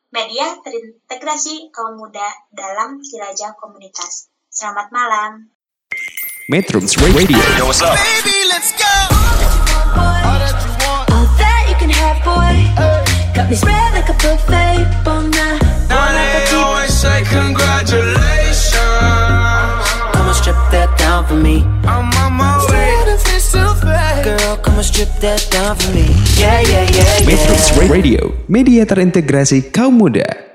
media 0.08 0.56
terintegrasi 0.56 1.68
kaum 1.68 2.00
muda 2.00 2.24
dalam 2.48 2.96
jelajah 3.04 3.52
komunitas. 3.60 4.32
Selamat 4.48 4.88
malam. 4.88 5.52
Metro 6.48 6.80
Radio. 6.80 7.44
Yo, 7.60 7.68
what's 7.68 7.84
up? 7.84 7.92
Baby, 7.92 8.48
let's 8.48 8.72
go. 8.72 8.88
All 10.00 10.40
that 10.40 11.68
you 11.68 11.76
can 11.76 11.92
have, 11.92 12.24
boy. 12.24 12.56
Got 13.36 13.52
me 13.52 13.56
spread 13.60 13.92
like 13.92 14.08
a 14.08 14.16
buffet. 14.16 14.80
Bon 15.04 15.28
Now 15.92 16.08
they 16.08 16.56
always 16.56 16.79
say 17.00 17.24
congratulations. 17.24 18.76
Come 20.12 20.28
on, 20.28 20.36
strip 20.36 20.60
that 20.68 20.92
down 21.00 21.24
for 21.24 21.34
me. 21.40 21.64
I'm 21.88 22.12
on 22.20 22.36
my 22.36 22.60
way. 22.68 23.00
Girl, 24.20 24.56
come 24.60 24.76
on, 24.76 24.84
strip 24.84 25.08
that 25.24 25.48
down 25.48 25.76
for 25.80 25.88
me. 25.96 26.04
Yeah, 26.36 26.60
yeah, 26.60 26.84
yeah, 26.92 27.24
Metro 27.24 27.56
yeah. 27.56 27.88
Radio, 27.88 28.20
media 28.52 28.84
terintegrasi 28.84 29.72
kaum 29.72 29.96
muda. 29.96 30.49